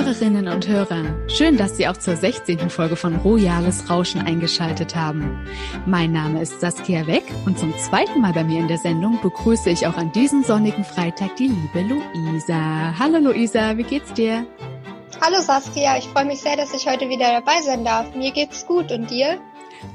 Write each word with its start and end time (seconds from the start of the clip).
Hörerinnen 0.00 0.48
und 0.48 0.66
Hörer, 0.66 1.04
schön, 1.28 1.58
dass 1.58 1.76
Sie 1.76 1.86
auch 1.86 1.96
zur 1.98 2.16
16. 2.16 2.70
Folge 2.70 2.96
von 2.96 3.16
Royales 3.16 3.90
Rauschen 3.90 4.22
eingeschaltet 4.22 4.96
haben. 4.96 5.46
Mein 5.84 6.10
Name 6.12 6.40
ist 6.40 6.58
Saskia 6.58 7.06
Weck 7.06 7.24
und 7.44 7.58
zum 7.58 7.76
zweiten 7.76 8.22
Mal 8.22 8.32
bei 8.32 8.42
mir 8.42 8.60
in 8.60 8.68
der 8.68 8.78
Sendung 8.78 9.20
begrüße 9.20 9.68
ich 9.68 9.86
auch 9.86 9.98
an 9.98 10.10
diesem 10.12 10.42
sonnigen 10.42 10.84
Freitag 10.84 11.36
die 11.36 11.48
liebe 11.48 11.82
Luisa. 11.82 12.94
Hallo 12.98 13.18
Luisa, 13.18 13.76
wie 13.76 13.82
geht's 13.82 14.10
dir? 14.14 14.46
Hallo 15.20 15.42
Saskia, 15.42 15.98
ich 15.98 16.06
freue 16.06 16.24
mich 16.24 16.40
sehr, 16.40 16.56
dass 16.56 16.72
ich 16.72 16.88
heute 16.88 17.10
wieder 17.10 17.30
dabei 17.32 17.60
sein 17.60 17.84
darf. 17.84 18.14
Mir 18.14 18.30
geht's 18.30 18.66
gut 18.66 18.90
und 18.90 19.10
dir? 19.10 19.38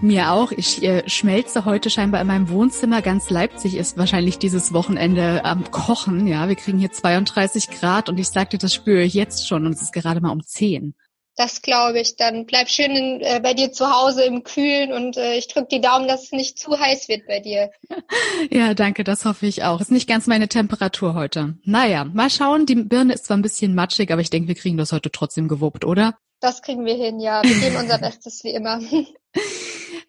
Mir 0.01 0.31
auch. 0.31 0.51
Ich 0.51 0.83
äh, 0.83 1.07
schmelze 1.09 1.65
heute 1.65 1.89
scheinbar 1.89 2.21
in 2.21 2.27
meinem 2.27 2.49
Wohnzimmer. 2.49 3.01
Ganz 3.01 3.29
Leipzig 3.29 3.75
ist 3.75 3.97
wahrscheinlich 3.97 4.37
dieses 4.37 4.73
Wochenende 4.73 5.45
am 5.45 5.69
Kochen. 5.71 6.27
Ja, 6.27 6.47
wir 6.47 6.55
kriegen 6.55 6.79
hier 6.79 6.91
32 6.91 7.69
Grad 7.69 8.09
und 8.09 8.19
ich 8.19 8.27
sagte, 8.27 8.57
das 8.57 8.73
spüre 8.73 9.03
ich 9.03 9.13
jetzt 9.13 9.47
schon 9.47 9.65
und 9.65 9.73
es 9.73 9.81
ist 9.81 9.93
gerade 9.93 10.21
mal 10.21 10.31
um 10.31 10.43
10. 10.43 10.95
Das 11.37 11.61
glaube 11.61 11.99
ich. 11.99 12.15
Dann 12.15 12.45
bleib 12.45 12.69
schön 12.69 12.91
in, 12.91 13.21
äh, 13.21 13.41
bei 13.43 13.53
dir 13.53 13.71
zu 13.71 13.89
Hause 13.89 14.23
im 14.23 14.43
Kühlen 14.43 14.93
und 14.93 15.17
äh, 15.17 15.35
ich 15.35 15.47
drücke 15.47 15.67
die 15.69 15.81
Daumen, 15.81 16.07
dass 16.07 16.23
es 16.23 16.31
nicht 16.31 16.57
zu 16.57 16.79
heiß 16.79 17.09
wird 17.09 17.27
bei 17.27 17.39
dir. 17.39 17.71
ja, 18.51 18.73
danke, 18.73 19.03
das 19.03 19.25
hoffe 19.25 19.45
ich 19.45 19.63
auch. 19.63 19.81
Ist 19.81 19.91
nicht 19.91 20.07
ganz 20.07 20.27
meine 20.27 20.47
Temperatur 20.47 21.13
heute. 21.13 21.57
Naja, 21.63 22.05
mal 22.05 22.29
schauen. 22.29 22.65
Die 22.65 22.75
Birne 22.75 23.13
ist 23.13 23.25
zwar 23.25 23.37
ein 23.37 23.41
bisschen 23.41 23.75
matschig, 23.75 24.11
aber 24.11 24.21
ich 24.21 24.29
denke, 24.29 24.47
wir 24.47 24.55
kriegen 24.55 24.77
das 24.77 24.93
heute 24.93 25.11
trotzdem 25.11 25.47
gewuppt, 25.47 25.83
oder? 25.83 26.17
Das 26.39 26.61
kriegen 26.61 26.85
wir 26.85 26.95
hin, 26.95 27.19
ja. 27.19 27.41
Wir 27.43 27.59
geben 27.59 27.77
unser 27.77 27.97
Bestes 27.97 28.43
wie 28.43 28.51
immer. 28.51 28.79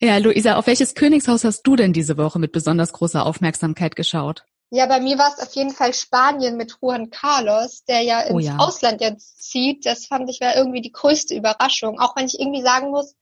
Ja, 0.00 0.18
Luisa, 0.18 0.56
auf 0.56 0.66
welches 0.66 0.94
Königshaus 0.94 1.44
hast 1.44 1.62
du 1.62 1.76
denn 1.76 1.92
diese 1.92 2.18
Woche 2.18 2.38
mit 2.38 2.52
besonders 2.52 2.92
großer 2.92 3.24
Aufmerksamkeit 3.24 3.96
geschaut? 3.96 4.44
Ja, 4.70 4.86
bei 4.86 5.00
mir 5.00 5.16
war 5.16 5.32
es 5.32 5.40
auf 5.40 5.54
jeden 5.54 5.70
Fall 5.70 5.94
Spanien 5.94 6.56
mit 6.56 6.78
Juan 6.82 7.10
Carlos, 7.10 7.84
der 7.84 8.02
ja 8.02 8.20
ins 8.22 8.34
oh 8.34 8.38
ja. 8.40 8.56
Ausland 8.58 9.00
jetzt 9.00 9.42
zieht. 9.42 9.86
Das 9.86 10.06
fand 10.06 10.28
ich 10.28 10.40
war 10.40 10.56
irgendwie 10.56 10.80
die 10.80 10.92
größte 10.92 11.34
Überraschung. 11.34 12.00
Auch 12.00 12.16
wenn 12.16 12.26
ich 12.26 12.38
irgendwie 12.40 12.62
sagen 12.62 12.90
muss, 12.90 13.14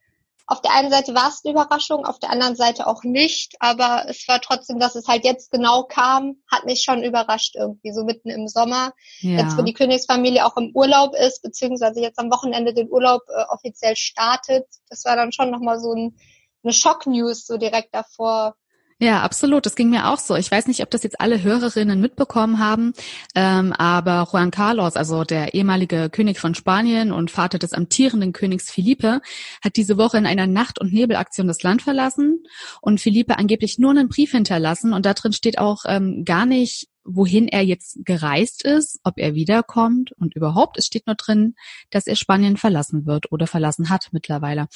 auf 0.46 0.60
der 0.60 0.72
einen 0.72 0.90
Seite 0.90 1.14
war 1.14 1.28
es 1.28 1.42
eine 1.44 1.52
Überraschung, 1.52 2.04
auf 2.06 2.18
der 2.18 2.30
anderen 2.30 2.56
Seite 2.56 2.86
auch 2.86 3.02
nicht. 3.02 3.56
Aber 3.60 4.06
es 4.08 4.26
war 4.26 4.40
trotzdem, 4.40 4.78
dass 4.78 4.94
es 4.94 5.06
halt 5.06 5.24
jetzt 5.24 5.50
genau 5.50 5.84
kam, 5.84 6.36
hat 6.50 6.64
mich 6.64 6.82
schon 6.82 7.02
überrascht 7.02 7.56
irgendwie, 7.56 7.92
so 7.92 8.04
mitten 8.04 8.30
im 8.30 8.48
Sommer. 8.48 8.92
Ja. 9.20 9.40
Jetzt, 9.40 9.56
wo 9.58 9.62
die 9.62 9.74
Königsfamilie 9.74 10.44
auch 10.46 10.56
im 10.56 10.70
Urlaub 10.74 11.14
ist, 11.14 11.42
beziehungsweise 11.42 12.00
jetzt 12.00 12.18
am 12.18 12.30
Wochenende 12.30 12.72
den 12.72 12.90
Urlaub 12.90 13.22
äh, 13.28 13.44
offiziell 13.50 13.96
startet. 13.96 14.66
Das 14.88 15.04
war 15.04 15.16
dann 15.16 15.32
schon 15.32 15.50
nochmal 15.50 15.78
so 15.78 15.92
ein 15.92 16.16
eine 16.64 16.72
Schocknews 16.72 17.46
so 17.46 17.56
direkt 17.56 17.94
davor. 17.94 18.56
Ja, 19.00 19.22
absolut. 19.22 19.66
Das 19.66 19.74
ging 19.74 19.90
mir 19.90 20.08
auch 20.08 20.18
so. 20.18 20.36
Ich 20.36 20.50
weiß 20.50 20.68
nicht, 20.68 20.80
ob 20.80 20.90
das 20.90 21.02
jetzt 21.02 21.20
alle 21.20 21.42
Hörerinnen 21.42 22.00
mitbekommen 22.00 22.60
haben, 22.60 22.92
ähm, 23.34 23.72
aber 23.72 24.28
Juan 24.32 24.52
Carlos, 24.52 24.94
also 24.94 25.24
der 25.24 25.52
ehemalige 25.54 26.10
König 26.10 26.38
von 26.38 26.54
Spanien 26.54 27.10
und 27.10 27.32
Vater 27.32 27.58
des 27.58 27.72
amtierenden 27.72 28.32
Königs 28.32 28.70
Felipe, 28.70 29.20
hat 29.62 29.76
diese 29.76 29.98
Woche 29.98 30.16
in 30.16 30.26
einer 30.26 30.46
Nacht- 30.46 30.80
und 30.80 30.92
Nebelaktion 30.92 31.48
das 31.48 31.62
Land 31.62 31.82
verlassen 31.82 32.44
und 32.80 33.00
Felipe 33.00 33.36
angeblich 33.36 33.78
nur 33.78 33.90
einen 33.90 34.08
Brief 34.08 34.30
hinterlassen 34.30 34.92
und 34.92 35.04
da 35.04 35.12
drin 35.12 35.32
steht 35.32 35.58
auch 35.58 35.82
ähm, 35.86 36.24
gar 36.24 36.46
nicht, 36.46 36.88
wohin 37.04 37.48
er 37.48 37.62
jetzt 37.62 37.98
gereist 38.04 38.64
ist, 38.64 39.00
ob 39.04 39.14
er 39.18 39.34
wiederkommt 39.34 40.12
und 40.12 40.34
überhaupt, 40.34 40.78
es 40.78 40.86
steht 40.86 41.06
nur 41.06 41.16
drin, 41.16 41.54
dass 41.90 42.06
er 42.06 42.16
Spanien 42.16 42.56
verlassen 42.56 43.06
wird 43.06 43.30
oder 43.32 43.46
verlassen 43.46 43.90
hat 43.90 44.08
mittlerweile. 44.12 44.68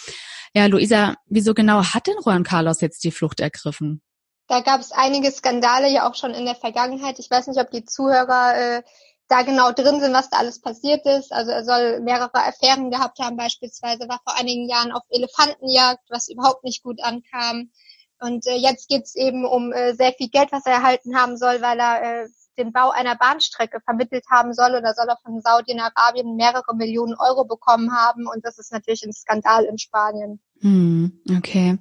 Ja, 0.54 0.66
Luisa, 0.66 1.16
wieso 1.26 1.54
genau 1.54 1.82
hat 1.84 2.06
denn 2.06 2.16
Juan 2.24 2.44
Carlos 2.44 2.80
jetzt 2.80 3.04
die 3.04 3.10
Flucht 3.10 3.40
ergriffen? 3.40 4.02
Da 4.46 4.60
gab 4.60 4.80
es 4.80 4.92
einige 4.92 5.30
Skandale 5.30 5.90
ja 5.90 6.08
auch 6.08 6.14
schon 6.14 6.32
in 6.32 6.46
der 6.46 6.54
Vergangenheit. 6.54 7.18
Ich 7.18 7.30
weiß 7.30 7.48
nicht, 7.48 7.60
ob 7.60 7.70
die 7.70 7.84
Zuhörer 7.84 8.78
äh, 8.78 8.82
da 9.28 9.42
genau 9.42 9.72
drin 9.72 10.00
sind, 10.00 10.14
was 10.14 10.30
da 10.30 10.38
alles 10.38 10.60
passiert 10.60 11.04
ist. 11.04 11.32
Also 11.32 11.50
er 11.50 11.64
soll 11.64 12.00
mehrere 12.00 12.32
Affären 12.34 12.90
gehabt 12.90 13.18
haben, 13.18 13.36
beispielsweise 13.36 14.08
war 14.08 14.20
vor 14.24 14.38
einigen 14.38 14.68
Jahren 14.68 14.92
auf 14.92 15.02
Elefantenjagd, 15.10 16.02
was 16.08 16.28
überhaupt 16.28 16.64
nicht 16.64 16.82
gut 16.82 17.02
ankam. 17.02 17.70
Und 18.20 18.46
äh, 18.46 18.56
jetzt 18.56 18.88
geht 18.88 19.04
es 19.04 19.14
eben 19.14 19.44
um 19.44 19.72
äh, 19.72 19.94
sehr 19.94 20.12
viel 20.12 20.28
Geld, 20.28 20.50
was 20.50 20.66
er 20.66 20.72
erhalten 20.72 21.16
haben 21.16 21.36
soll, 21.36 21.60
weil 21.60 21.78
er 21.78 22.24
äh, 22.24 22.28
den 22.58 22.72
Bau 22.72 22.90
einer 22.90 23.16
Bahnstrecke 23.16 23.80
vermittelt 23.80 24.24
haben 24.30 24.52
soll 24.52 24.74
oder 24.74 24.94
soll 24.94 25.08
er 25.08 25.18
von 25.22 25.40
Saudi-Arabien 25.40 26.36
mehrere 26.36 26.74
Millionen 26.74 27.14
Euro 27.18 27.44
bekommen 27.44 27.92
haben. 27.92 28.26
Und 28.26 28.44
das 28.44 28.58
ist 28.58 28.72
natürlich 28.72 29.04
ein 29.04 29.12
Skandal 29.12 29.64
in 29.64 29.78
Spanien. 29.78 30.40
Hm, 30.60 31.12
okay. 31.36 31.78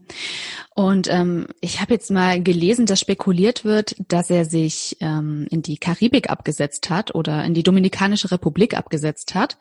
Und 0.76 1.08
ähm, 1.10 1.48
ich 1.62 1.82
habe 1.82 1.94
jetzt 1.94 2.12
mal 2.12 2.44
gelesen, 2.44 2.86
dass 2.86 3.00
spekuliert 3.00 3.66
wird, 3.66 3.96
dass 4.08 4.30
er 4.30 4.46
sich 4.46 4.98
ähm, 5.00 5.48
in 5.50 5.64
die 5.64 5.78
Karibik 5.78 6.30
abgesetzt 6.30 6.92
hat 6.92 7.16
oder 7.16 7.44
in 7.44 7.56
die 7.56 7.64
Dominikanische 7.64 8.30
Republik 8.30 8.78
abgesetzt 8.78 9.34
hat. 9.34 9.58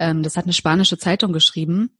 Ähm, 0.00 0.24
das 0.24 0.36
hat 0.36 0.44
eine 0.44 0.52
spanische 0.52 0.98
Zeitung 0.98 1.32
geschrieben. 1.32 1.96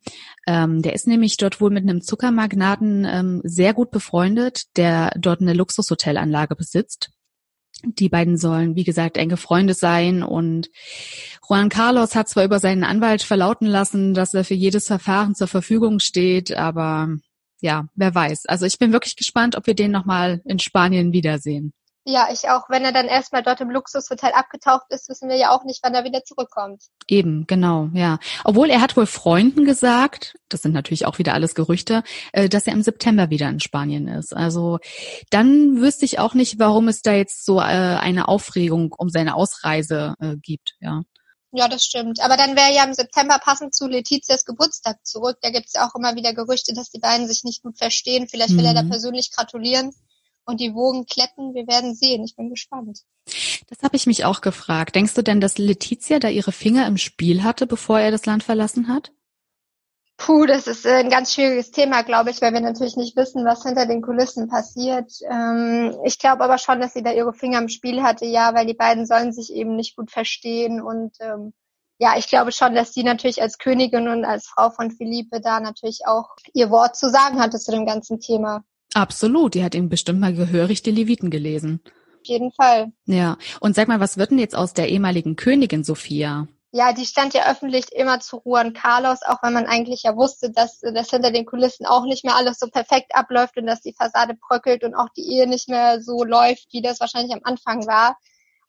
Ähm, 0.46 0.82
der 0.82 0.94
ist 0.94 1.06
nämlich 1.06 1.36
dort 1.36 1.60
wohl 1.60 1.70
mit 1.70 1.84
einem 1.84 2.02
Zuckermagnaten 2.02 3.04
ähm, 3.04 3.40
sehr 3.44 3.72
gut 3.72 3.92
befreundet, 3.92 4.76
der 4.76 5.12
dort 5.16 5.40
eine 5.40 5.52
Luxushotelanlage 5.52 6.56
besitzt. 6.56 7.10
Die 7.84 8.08
beiden 8.08 8.36
sollen, 8.36 8.76
wie 8.76 8.84
gesagt, 8.84 9.16
enge 9.16 9.36
Freunde 9.36 9.74
sein 9.74 10.22
und 10.22 10.70
Juan 11.48 11.68
Carlos 11.68 12.14
hat 12.14 12.28
zwar 12.28 12.44
über 12.44 12.58
seinen 12.58 12.84
Anwalt 12.84 13.22
verlauten 13.22 13.66
lassen, 13.66 14.14
dass 14.14 14.34
er 14.34 14.44
für 14.44 14.54
jedes 14.54 14.86
Verfahren 14.86 15.34
zur 15.34 15.48
Verfügung 15.48 15.98
steht, 15.98 16.56
aber 16.56 17.08
ja, 17.60 17.88
wer 17.94 18.14
weiß. 18.14 18.46
Also 18.46 18.66
ich 18.66 18.78
bin 18.78 18.92
wirklich 18.92 19.16
gespannt, 19.16 19.56
ob 19.56 19.66
wir 19.66 19.74
den 19.74 19.90
nochmal 19.90 20.40
in 20.44 20.58
Spanien 20.58 21.12
wiedersehen. 21.12 21.72
Ja, 22.10 22.28
ich 22.32 22.48
auch. 22.48 22.68
Wenn 22.68 22.84
er 22.84 22.90
dann 22.90 23.06
erstmal 23.06 23.44
dort 23.44 23.60
im 23.60 23.70
Luxushotel 23.70 24.32
abgetaucht 24.32 24.86
ist, 24.88 25.08
wissen 25.08 25.28
wir 25.28 25.36
ja 25.36 25.50
auch 25.52 25.62
nicht, 25.62 25.80
wann 25.84 25.94
er 25.94 26.02
wieder 26.02 26.24
zurückkommt. 26.24 26.82
Eben, 27.06 27.46
genau, 27.46 27.88
ja. 27.92 28.18
Obwohl 28.42 28.68
er 28.68 28.80
hat 28.80 28.96
wohl 28.96 29.06
Freunden 29.06 29.64
gesagt, 29.64 30.34
das 30.48 30.62
sind 30.62 30.72
natürlich 30.72 31.06
auch 31.06 31.18
wieder 31.18 31.34
alles 31.34 31.54
Gerüchte, 31.54 32.02
äh, 32.32 32.48
dass 32.48 32.66
er 32.66 32.72
im 32.72 32.82
September 32.82 33.30
wieder 33.30 33.48
in 33.48 33.60
Spanien 33.60 34.08
ist. 34.08 34.34
Also 34.34 34.78
dann 35.30 35.80
wüsste 35.80 36.04
ich 36.04 36.18
auch 36.18 36.34
nicht, 36.34 36.58
warum 36.58 36.88
es 36.88 37.02
da 37.02 37.12
jetzt 37.12 37.44
so 37.44 37.60
äh, 37.60 37.62
eine 37.62 38.26
Aufregung 38.26 38.92
um 38.92 39.08
seine 39.08 39.36
Ausreise 39.36 40.14
äh, 40.20 40.36
gibt, 40.36 40.74
ja. 40.80 41.02
Ja, 41.52 41.68
das 41.68 41.84
stimmt. 41.84 42.20
Aber 42.20 42.36
dann 42.36 42.56
wäre 42.56 42.72
ja 42.72 42.84
im 42.84 42.94
September 42.94 43.38
passend 43.40 43.74
zu 43.74 43.88
Letizias 43.88 44.44
Geburtstag 44.44 45.04
zurück. 45.04 45.36
Da 45.42 45.50
gibt 45.50 45.66
es 45.66 45.72
ja 45.72 45.86
auch 45.86 45.96
immer 45.96 46.14
wieder 46.14 46.32
Gerüchte, 46.32 46.74
dass 46.74 46.90
die 46.90 47.00
beiden 47.00 47.26
sich 47.26 47.42
nicht 47.42 47.62
gut 47.62 47.76
verstehen. 47.76 48.28
Vielleicht 48.28 48.50
will 48.50 48.60
mhm. 48.60 48.66
er 48.66 48.74
da 48.74 48.82
mhm. 48.84 48.90
persönlich 48.90 49.32
gratulieren 49.32 49.92
und 50.50 50.60
die 50.60 50.74
Wogen 50.74 51.06
kletten. 51.06 51.54
Wir 51.54 51.66
werden 51.66 51.94
sehen. 51.94 52.24
Ich 52.24 52.36
bin 52.36 52.50
gespannt. 52.50 53.00
Das 53.68 53.82
habe 53.82 53.96
ich 53.96 54.06
mich 54.06 54.24
auch 54.24 54.40
gefragt. 54.40 54.94
Denkst 54.94 55.14
du 55.14 55.22
denn, 55.22 55.40
dass 55.40 55.58
Letizia 55.58 56.18
da 56.18 56.28
ihre 56.28 56.52
Finger 56.52 56.86
im 56.86 56.98
Spiel 56.98 57.42
hatte, 57.42 57.66
bevor 57.66 58.00
er 58.00 58.10
das 58.10 58.26
Land 58.26 58.42
verlassen 58.42 58.88
hat? 58.88 59.12
Puh, 60.20 60.44
das 60.44 60.66
ist 60.66 60.86
ein 60.86 61.08
ganz 61.08 61.32
schwieriges 61.32 61.70
Thema, 61.70 62.02
glaube 62.02 62.28
ich, 62.28 62.42
weil 62.42 62.52
wir 62.52 62.60
natürlich 62.60 62.96
nicht 62.96 63.16
wissen, 63.16 63.46
was 63.46 63.62
hinter 63.62 63.86
den 63.86 64.02
Kulissen 64.02 64.48
passiert. 64.48 65.10
Ähm, 65.30 65.96
ich 66.04 66.18
glaube 66.18 66.44
aber 66.44 66.58
schon, 66.58 66.78
dass 66.78 66.92
sie 66.92 67.02
da 67.02 67.10
ihre 67.12 67.32
Finger 67.32 67.58
im 67.58 67.70
Spiel 67.70 68.02
hatte, 68.02 68.26
ja, 68.26 68.54
weil 68.54 68.66
die 68.66 68.74
beiden 68.74 69.06
sollen 69.06 69.32
sich 69.32 69.50
eben 69.50 69.76
nicht 69.76 69.96
gut 69.96 70.10
verstehen 70.10 70.82
und 70.82 71.16
ähm, 71.20 71.54
ja, 71.98 72.16
ich 72.18 72.28
glaube 72.28 72.52
schon, 72.52 72.74
dass 72.74 72.92
sie 72.92 73.02
natürlich 73.02 73.40
als 73.40 73.58
Königin 73.58 74.08
und 74.08 74.26
als 74.26 74.46
Frau 74.46 74.70
von 74.70 74.90
Philippe 74.90 75.40
da 75.40 75.60
natürlich 75.60 76.06
auch 76.06 76.28
ihr 76.52 76.70
Wort 76.70 76.96
zu 76.96 77.10
sagen 77.10 77.40
hatte 77.40 77.58
zu 77.58 77.70
dem 77.72 77.86
ganzen 77.86 78.20
Thema. 78.20 78.62
Absolut, 78.94 79.54
die 79.54 79.62
hat 79.62 79.74
ihm 79.74 79.88
bestimmt 79.88 80.20
mal 80.20 80.34
gehörig 80.34 80.82
die 80.82 80.90
Leviten 80.90 81.30
gelesen. 81.30 81.80
Auf 81.84 82.26
jeden 82.26 82.52
Fall. 82.52 82.92
Ja, 83.06 83.38
und 83.60 83.74
sag 83.74 83.88
mal, 83.88 84.00
was 84.00 84.18
wird 84.18 84.30
denn 84.30 84.38
jetzt 84.38 84.56
aus 84.56 84.74
der 84.74 84.88
ehemaligen 84.88 85.36
Königin 85.36 85.84
Sophia? 85.84 86.48
Ja, 86.72 86.92
die 86.92 87.06
stand 87.06 87.34
ja 87.34 87.50
öffentlich 87.50 87.86
immer 87.92 88.20
zu 88.20 88.42
Juan 88.44 88.74
Carlos, 88.74 89.22
auch 89.26 89.42
wenn 89.42 89.52
man 89.52 89.66
eigentlich 89.66 90.04
ja 90.04 90.16
wusste, 90.16 90.52
dass 90.52 90.78
das 90.80 91.10
hinter 91.10 91.32
den 91.32 91.44
Kulissen 91.44 91.84
auch 91.84 92.04
nicht 92.04 92.24
mehr 92.24 92.36
alles 92.36 92.60
so 92.60 92.68
perfekt 92.68 93.12
abläuft 93.14 93.56
und 93.56 93.66
dass 93.66 93.80
die 93.80 93.94
Fassade 93.94 94.34
bröckelt 94.34 94.84
und 94.84 94.94
auch 94.94 95.08
die 95.16 95.28
Ehe 95.32 95.48
nicht 95.48 95.68
mehr 95.68 96.00
so 96.00 96.22
läuft, 96.22 96.68
wie 96.72 96.80
das 96.80 97.00
wahrscheinlich 97.00 97.32
am 97.32 97.40
Anfang 97.42 97.86
war. 97.88 98.16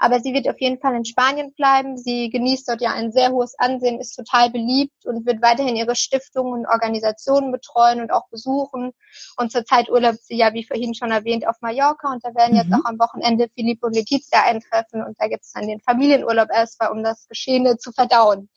Aber 0.04 0.20
sie 0.20 0.34
wird 0.34 0.50
auf 0.50 0.60
jeden 0.60 0.80
Fall 0.80 0.96
in 0.96 1.06
Spanien 1.06 1.54
bleiben. 1.54 1.96
Sie 1.96 2.32
genießt 2.32 2.68
dort 2.68 2.82
ja 2.82 2.92
ein 2.92 3.12
sehr 3.12 3.30
hohes 3.30 3.54
Ansehen, 3.60 4.00
ist 4.00 4.16
total 4.16 4.50
beliebt 4.50 5.06
und 5.06 5.28
wird 5.28 5.44
weiterhin 5.44 5.76
ihre 5.76 5.96
Stiftungen 5.96 6.54
und 6.54 6.66
Organisationen 6.66 7.52
betreuen 7.52 8.02
und 8.02 8.12
auch 8.12 8.28
besuchen. 8.30 8.94
Und 9.38 9.52
zurzeit 9.52 9.92
urlaubt 9.92 10.24
sie 10.24 10.38
ja, 10.38 10.56
wie 10.56 10.66
vorhin 10.66 10.96
schon 10.96 11.12
erwähnt, 11.12 11.48
auf 11.48 11.58
Mallorca. 11.62 12.12
Und 12.12 12.26
da 12.26 12.34
werden 12.34 12.56
jetzt 12.56 12.70
mhm. 12.70 12.82
auch 12.82 12.86
am 12.86 12.98
Wochenende 12.98 13.48
Filippo 13.54 13.86
und 13.86 13.96
Letizia 13.96 14.42
eintreffen. 14.44 15.04
Und 15.04 15.20
da 15.20 15.28
gibt 15.28 15.44
es 15.44 15.52
dann 15.52 15.68
den 15.68 15.82
Familienurlaub 15.82 16.50
erstmal, 16.52 16.92
um 16.92 17.04
das 17.04 17.28
Geschehene 17.28 17.78
zu 17.78 17.92
verdauen. 17.92 18.50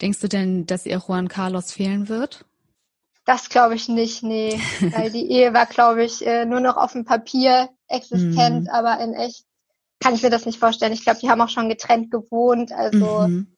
Denkst 0.00 0.20
du 0.20 0.28
denn, 0.28 0.64
dass 0.64 0.86
ihr 0.86 1.02
Juan 1.06 1.28
Carlos 1.28 1.70
fehlen 1.70 2.08
wird? 2.08 2.46
Das 3.26 3.50
glaube 3.50 3.74
ich 3.74 3.90
nicht, 3.90 4.22
nee. 4.22 4.58
Weil 4.80 5.10
die 5.10 5.30
Ehe 5.30 5.52
war, 5.52 5.66
glaube 5.66 6.02
ich, 6.02 6.26
äh, 6.26 6.46
nur 6.46 6.60
noch 6.60 6.78
auf 6.78 6.92
dem 6.92 7.04
Papier 7.04 7.68
existent, 7.88 8.62
mhm. 8.62 8.70
aber 8.70 9.00
in 9.00 9.12
echt 9.12 9.44
kann 10.00 10.14
ich 10.14 10.22
mir 10.22 10.30
das 10.30 10.46
nicht 10.46 10.58
vorstellen. 10.58 10.92
Ich 10.92 11.02
glaube, 11.02 11.20
die 11.20 11.28
haben 11.28 11.40
auch 11.40 11.48
schon 11.48 11.68
getrennt 11.68 12.10
gewohnt. 12.10 12.72
Also 12.72 13.28
mhm. 13.28 13.56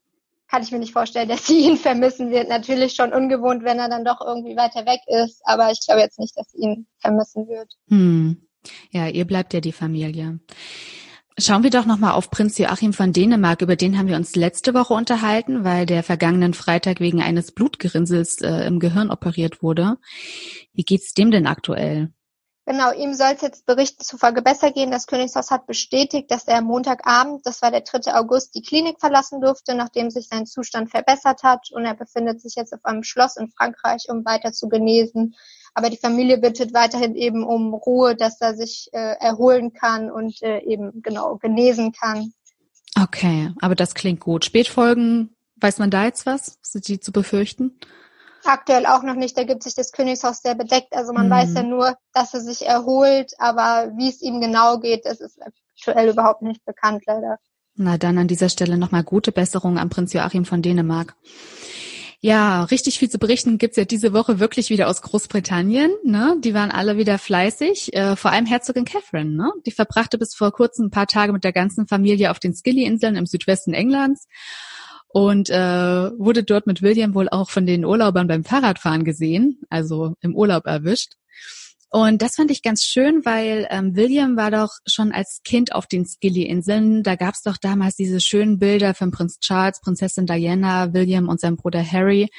kann 0.49 0.63
ich 0.63 0.73
mir 0.73 0.81
nicht 0.81 0.93
vorstellen, 0.93 1.29
dass 1.29 1.47
sie 1.47 1.61
ihn 1.67 1.77
vermissen 1.77 2.31
wird. 2.31 2.49
Natürlich 2.49 2.95
schon 2.95 3.13
ungewohnt, 3.13 3.65
wenn 3.65 3.79
er 3.79 3.89
dann 3.89 4.05
doch 4.05 4.21
irgendwie 4.21 4.57
weiter 4.57 4.85
weg 4.85 5.01
ist. 5.07 5.41
Aber 5.45 5.71
ich 5.71 5.81
glaube 5.87 6.01
jetzt 6.01 6.19
nicht, 6.19 6.37
dass 6.37 6.51
sie 6.51 6.59
ihn 6.59 6.87
vermissen 6.99 7.49
wird. 7.49 7.73
Mhm. 7.87 8.49
Ja, 8.91 9.09
ihr 9.09 9.25
bleibt 9.25 9.55
ja 9.55 9.61
die 9.61 9.73
Familie. 9.73 10.39
Schauen 11.39 11.63
wir 11.63 11.71
doch 11.71 11.87
nochmal 11.87 12.13
auf 12.13 12.31
Prinz 12.31 12.59
Joachim 12.59 12.93
von 12.93 13.13
Dänemark. 13.13 13.63
Über 13.63 13.75
den 13.75 13.99
haben 13.99 14.07
wir 14.07 14.17
uns 14.17 14.37
letzte 14.37 14.75
Woche 14.75 14.93
unterhalten, 14.93 15.65
weil 15.65 15.87
der 15.87 16.03
vergangenen 16.03 16.53
Freitag 16.53 17.01
wegen 17.01 17.23
eines 17.23 17.53
Blutgerinnsels 17.53 18.43
äh, 18.43 18.67
im 18.67 18.81
Gehirn 18.81 19.11
operiert 19.11 19.63
wurde. 19.63 19.97
Wie 20.75 20.85
geht's 20.85 21.15
dem 21.15 21.31
denn 21.31 21.47
aktuell? 21.47 22.13
Genau, 22.65 22.93
ihm 22.93 23.13
soll 23.13 23.33
es 23.35 23.41
jetzt 23.41 23.67
Berichten 23.67 24.05
zufolge 24.05 24.41
besser 24.41 24.71
gehen. 24.71 24.93
Das 24.93 25.09
Königshaus 25.09 25.51
hat 25.51 25.67
bestätigt, 25.67 26.31
dass 26.31 26.47
er 26.47 26.59
am 26.59 26.65
Montagabend, 26.65 27.45
das 27.45 27.61
war 27.61 27.73
der 27.73 27.81
3. 27.81 28.15
August, 28.15 28.55
die 28.55 28.63
Klinik 28.63 29.01
verlassen 29.01 29.41
durfte, 29.41 29.75
nachdem 29.75 30.11
sich 30.11 30.29
sein 30.29 30.47
Zustand 30.47 30.91
verbessert 30.91 31.43
hat. 31.43 31.73
Und 31.73 31.85
er 31.85 31.95
befindet 31.95 32.41
sich 32.41 32.55
jetzt 32.55 32.73
auf 32.73 32.85
einem 32.85 33.03
Schloss 33.03 33.37
in 33.37 33.49
Frankreich, 33.49 34.07
um 34.09 34.25
weiter 34.25 34.53
zu 34.53 34.69
genesen. 34.69 35.35
Aber 35.75 35.91
die 35.91 35.97
Familie 35.97 36.39
bittet 36.39 36.73
weiterhin 36.73 37.17
eben 37.17 37.43
um 37.43 37.75
Ruhe, 37.75 38.15
dass 38.15 38.41
er 38.41 38.55
sich 38.55 38.91
äh, 38.93 39.17
erholen 39.19 39.73
kann 39.73 40.11
und 40.11 40.41
äh, 40.43 40.61
eben 40.61 41.03
genau 41.03 41.37
genesen 41.39 41.93
kann. 41.93 42.33
Okay, 43.01 43.51
aber 43.61 43.75
das 43.75 43.95
klingt 43.95 44.21
gut. 44.21 44.45
Spätfolgen, 44.45 45.35
weiß 45.57 45.79
man 45.79 45.91
da 45.91 46.05
jetzt 46.05 46.27
was? 46.27 46.59
Sind 46.63 46.87
die 46.87 47.01
zu 47.01 47.11
befürchten? 47.11 47.79
Aktuell 48.45 48.87
auch 48.87 49.03
noch 49.03 49.15
nicht, 49.15 49.37
da 49.39 49.45
gibt 49.45 49.63
sich 49.63 49.75
das 49.75 49.93
Königshaus 49.93 50.43
sehr 50.43 50.55
bedeckt. 50.55 50.95
Also 50.95 51.13
man 51.13 51.27
mhm. 51.27 51.31
weiß 51.31 51.55
ja 51.55 51.63
nur, 51.63 51.97
dass 52.13 52.35
er 52.35 52.41
sich 52.41 52.67
erholt, 52.67 53.33
aber 53.39 53.93
wie 53.97 54.09
es 54.09 54.21
ihm 54.21 54.41
genau 54.41 54.79
geht, 54.79 55.07
das 55.07 55.21
ist 55.21 55.39
aktuell 55.41 56.11
überhaupt 56.11 56.43
nicht 56.43 56.65
bekannt, 56.65 57.05
leider. 57.07 57.39
Na 57.75 57.97
dann 57.99 58.19
an 58.19 58.29
dieser 58.29 58.49
Stelle 58.49 58.77
nochmal 58.77 59.05
gute 59.05 59.33
Besserung 59.33 59.79
am 59.79 59.89
Prinz 59.89 60.13
Joachim 60.13 60.45
von 60.45 60.61
Dänemark. 60.61 61.15
Ja, 62.25 62.63
richtig 62.65 63.01
viel 63.01 63.11
zu 63.11 63.19
berichten 63.19 63.59
gibt's 63.59 63.77
ja 63.77 63.85
diese 63.85 64.13
Woche 64.13 64.39
wirklich 64.39 64.71
wieder 64.71 64.87
aus 64.87 65.03
Großbritannien. 65.03 65.91
Ne? 66.05 66.37
Die 66.39 66.55
waren 66.55 66.71
alle 66.71 66.97
wieder 66.97 67.19
fleißig, 67.19 67.95
äh, 67.95 68.15
vor 68.15 68.31
allem 68.31 68.47
Herzogin 68.47 68.85
Catherine. 68.85 69.35
Ne? 69.35 69.51
Die 69.67 69.73
verbrachte 69.73 70.19
bis 70.19 70.33
vor 70.33 70.53
kurzem 70.53 70.87
ein 70.87 70.91
paar 70.91 71.09
Tage 71.09 71.33
mit 71.33 71.43
der 71.43 71.53
ganzen 71.53 71.89
Familie 71.89 72.31
auf 72.31 72.39
den 72.39 72.55
Scilly-Inseln 72.55 73.17
im 73.17 73.27
Südwesten 73.27 73.75
Englands 73.75 74.29
und 75.13 75.51
äh, 75.51 75.57
wurde 75.57 76.43
dort 76.43 76.67
mit 76.67 76.83
William 76.83 77.15
wohl 77.15 77.29
auch 77.29 77.51
von 77.51 77.67
den 77.67 77.85
Urlaubern 77.85 78.29
beim 78.29 78.45
Fahrradfahren 78.45 79.05
gesehen, 79.05 79.61
also 79.69 80.15
im 80.21 80.35
Urlaub 80.35 80.67
erwischt. 80.67 81.15
Und 81.91 82.23
das 82.23 82.37
fand 82.37 82.51
ich 82.51 82.63
ganz 82.63 82.83
schön, 82.85 83.23
weil 83.27 83.67
ähm, 83.69 83.95
William 83.95 84.35
war 84.39 84.51
doch 84.51 84.71
schon 84.87 85.13
als 85.13 85.43
Kind 85.45 85.75
auf 85.75 85.87
den 85.87 86.07
Scilly-Inseln. 86.07 87.03
Da 87.03 87.17
gab's 87.17 87.43
doch 87.43 87.59
damals 87.59 87.97
diese 87.97 88.19
schönen 88.19 88.59
Bilder 88.59 88.95
von 88.95 89.11
Prinz 89.11 89.41
Charles, 89.41 89.79
Prinzessin 89.83 90.25
Diana, 90.25 90.95
William 90.95 91.29
und 91.29 91.39
seinem 91.39 91.57
Bruder 91.57 91.85
Harry. 91.85 92.31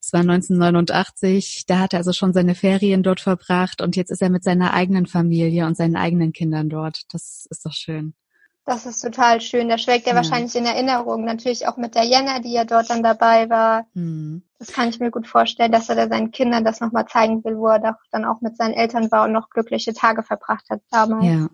Es 0.00 0.12
war 0.12 0.20
1989. 0.20 1.64
Da 1.66 1.80
hat 1.80 1.94
er 1.94 1.98
also 1.98 2.12
schon 2.12 2.32
seine 2.32 2.54
Ferien 2.54 3.02
dort 3.02 3.20
verbracht 3.20 3.82
und 3.82 3.96
jetzt 3.96 4.10
ist 4.10 4.22
er 4.22 4.30
mit 4.30 4.44
seiner 4.44 4.72
eigenen 4.72 5.06
Familie 5.06 5.66
und 5.66 5.76
seinen 5.76 5.96
eigenen 5.96 6.32
Kindern 6.32 6.68
dort. 6.68 7.02
Das 7.10 7.46
ist 7.50 7.66
doch 7.66 7.72
schön. 7.72 8.14
Das 8.64 8.86
ist 8.86 9.00
total 9.00 9.40
schön. 9.40 9.68
Da 9.68 9.76
schwelgt 9.76 10.06
er 10.06 10.12
ja. 10.12 10.16
wahrscheinlich 10.16 10.54
in 10.54 10.64
Erinnerung. 10.64 11.24
Natürlich 11.24 11.66
auch 11.66 11.76
mit 11.76 11.96
der 11.96 12.04
Jenna, 12.04 12.38
die 12.38 12.52
ja 12.52 12.64
dort 12.64 12.90
dann 12.90 13.02
dabei 13.02 13.50
war. 13.50 13.86
Mhm. 13.94 14.42
Das 14.58 14.72
kann 14.72 14.88
ich 14.88 15.00
mir 15.00 15.10
gut 15.10 15.26
vorstellen, 15.26 15.72
dass 15.72 15.88
er 15.88 15.96
da 15.96 16.08
seinen 16.08 16.30
Kindern 16.30 16.64
das 16.64 16.80
nochmal 16.80 17.06
zeigen 17.06 17.42
will, 17.44 17.56
wo 17.56 17.66
er 17.66 17.80
doch 17.80 17.98
dann 18.12 18.24
auch 18.24 18.40
mit 18.40 18.56
seinen 18.56 18.74
Eltern 18.74 19.10
war 19.10 19.24
und 19.24 19.32
noch 19.32 19.50
glückliche 19.50 19.92
Tage 19.92 20.22
verbracht 20.22 20.64
hat 20.70 20.80
damals. 20.90 21.24
Ja. 21.24 21.48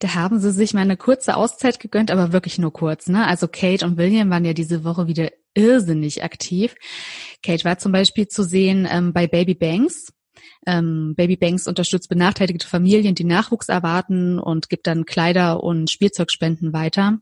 Da 0.00 0.14
haben 0.14 0.40
sie 0.40 0.50
sich 0.50 0.74
mal 0.74 0.80
eine 0.80 0.98
kurze 0.98 1.36
Auszeit 1.36 1.80
gegönnt, 1.80 2.10
aber 2.10 2.32
wirklich 2.32 2.58
nur 2.58 2.72
kurz. 2.72 3.08
Ne? 3.08 3.26
Also 3.26 3.48
Kate 3.48 3.86
und 3.86 3.96
William 3.96 4.28
waren 4.28 4.44
ja 4.44 4.52
diese 4.52 4.84
Woche 4.84 5.06
wieder 5.06 5.30
irrsinnig 5.54 6.22
aktiv. 6.22 6.74
Kate 7.42 7.64
war 7.64 7.78
zum 7.78 7.92
Beispiel 7.92 8.28
zu 8.28 8.42
sehen 8.42 8.86
ähm, 8.90 9.14
bei 9.14 9.26
Baby 9.26 9.54
Banks 9.54 10.12
ähm, 10.66 11.14
Baby 11.16 11.36
Banks 11.36 11.66
unterstützt 11.66 12.08
benachteiligte 12.08 12.66
Familien, 12.66 13.14
die 13.14 13.24
Nachwuchs 13.24 13.68
erwarten 13.68 14.38
und 14.38 14.68
gibt 14.68 14.86
dann 14.86 15.04
Kleider 15.04 15.62
und 15.62 15.90
Spielzeugspenden 15.90 16.72
weiter. 16.72 17.18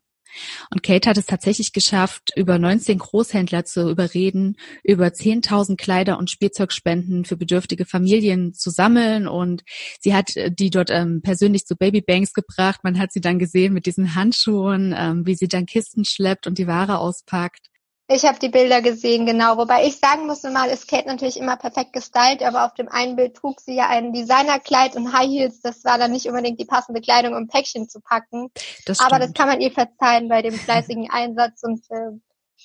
Und 0.71 0.83
Kate 0.83 1.09
hat 1.09 1.19
es 1.19 1.27
tatsächlich 1.27 1.73
geschafft, 1.73 2.31
über 2.37 2.59
19 2.59 2.99
Großhändler 2.99 3.65
zu 3.65 3.91
überreden, 3.91 4.57
über 4.85 5.07
10.000 5.07 5.77
Kleider 5.77 6.19
und 6.19 6.31
Spielzeugspenden 6.31 7.25
für 7.25 7.37
bedürftige 7.37 7.85
Familien 7.85 8.55
zu 8.55 8.71
sammeln. 8.71 9.27
Und 9.27 9.63
sie 10.01 10.15
hat 10.15 10.37
äh, 10.37 10.51
die 10.51 10.71
dort 10.71 10.91
ähm, 10.91 11.23
persönlich 11.23 11.67
zu 11.67 11.77
Baby 11.77 12.01
Banks 12.01 12.33
gebracht. 12.33 12.81
Man 12.85 12.99
hat 12.99 13.13
sie 13.13 13.21
dann 13.21 13.39
gesehen 13.39 13.73
mit 13.73 13.87
diesen 13.87 14.15
Handschuhen, 14.15 14.95
ähm, 14.97 15.27
wie 15.27 15.35
sie 15.35 15.49
dann 15.49 15.67
Kisten 15.67 16.05
schleppt 16.05 16.47
und 16.47 16.59
die 16.59 16.67
Ware 16.67 16.99
auspackt. 16.99 17.69
Ich 18.13 18.25
habe 18.25 18.41
die 18.41 18.49
Bilder 18.49 18.83
gesehen, 18.83 19.25
genau. 19.25 19.57
Wobei 19.57 19.87
ich 19.87 19.99
sagen 19.99 20.27
muss, 20.27 20.43
normal 20.43 20.69
ist 20.69 20.89
Kate 20.89 21.07
natürlich 21.07 21.37
immer 21.37 21.57
perfekt 21.57 21.93
gestylt, 21.93 22.43
aber 22.43 22.67
auf 22.67 22.75
dem 22.75 22.89
einen 22.89 23.15
Bild 23.15 23.37
trug 23.37 23.61
sie 23.61 23.77
ja 23.77 23.89
ein 23.89 24.13
Designerkleid 24.13 24.97
und 24.97 25.13
High 25.13 25.29
Heels. 25.29 25.61
Das 25.61 25.85
war 25.85 25.97
dann 25.97 26.11
nicht 26.11 26.27
unbedingt 26.27 26.59
die 26.59 26.65
passende 26.65 27.01
Kleidung, 27.01 27.35
um 27.35 27.47
Päckchen 27.47 27.89
zu 27.89 28.01
packen. 28.01 28.51
Das 28.85 28.99
aber 28.99 29.21
das 29.21 29.33
kann 29.33 29.47
man 29.47 29.61
ihr 29.61 29.71
verzeihen 29.71 30.29
bei 30.29 30.43
dem 30.43 30.55
fleißigen 30.55 31.09
Einsatz 31.09 31.63
und 31.63 31.85
äh, 31.91 32.19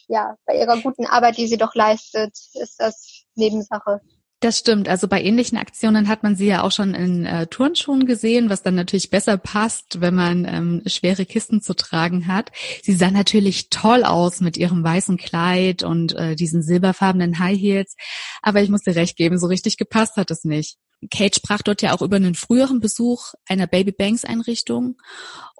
ja, 0.07 0.35
bei 0.47 0.57
ihrer 0.57 0.81
guten 0.81 1.05
Arbeit, 1.05 1.37
die 1.37 1.47
sie 1.47 1.57
doch 1.57 1.75
leistet, 1.75 2.33
ist 2.53 2.79
das 2.79 3.25
Nebensache. 3.35 4.01
Das 4.45 4.59
stimmt. 4.59 4.87
Also 4.87 5.07
bei 5.07 5.23
ähnlichen 5.23 5.57
Aktionen 5.57 6.07
hat 6.07 6.21
man 6.21 6.35
sie 6.35 6.45
ja 6.45 6.61
auch 6.61 6.71
schon 6.71 6.93
in 6.93 7.25
äh, 7.25 7.47
Turnschuhen 7.47 8.05
gesehen, 8.05 8.47
was 8.47 8.61
dann 8.61 8.75
natürlich 8.75 9.09
besser 9.09 9.37
passt, 9.37 10.01
wenn 10.01 10.13
man 10.13 10.45
ähm, 10.45 10.83
schwere 10.85 11.25
Kisten 11.25 11.63
zu 11.63 11.73
tragen 11.75 12.27
hat. 12.27 12.51
Sie 12.83 12.93
sah 12.93 13.09
natürlich 13.09 13.71
toll 13.71 14.03
aus 14.03 14.41
mit 14.41 14.55
ihrem 14.55 14.83
weißen 14.83 15.17
Kleid 15.17 15.81
und 15.81 16.13
äh, 16.13 16.35
diesen 16.35 16.61
silberfarbenen 16.61 17.39
High 17.39 17.59
Heels. 17.59 17.95
Aber 18.43 18.61
ich 18.61 18.69
muss 18.69 18.83
dir 18.83 18.95
recht 18.95 19.17
geben, 19.17 19.39
so 19.39 19.47
richtig 19.47 19.77
gepasst 19.77 20.15
hat 20.15 20.29
es 20.29 20.43
nicht. 20.43 20.77
Kate 21.09 21.39
sprach 21.39 21.63
dort 21.63 21.81
ja 21.81 21.95
auch 21.95 22.03
über 22.03 22.17
einen 22.17 22.35
früheren 22.35 22.79
Besuch 22.79 23.33
einer 23.47 23.65
Baby 23.65 23.93
Banks 23.93 24.25
Einrichtung 24.25 25.01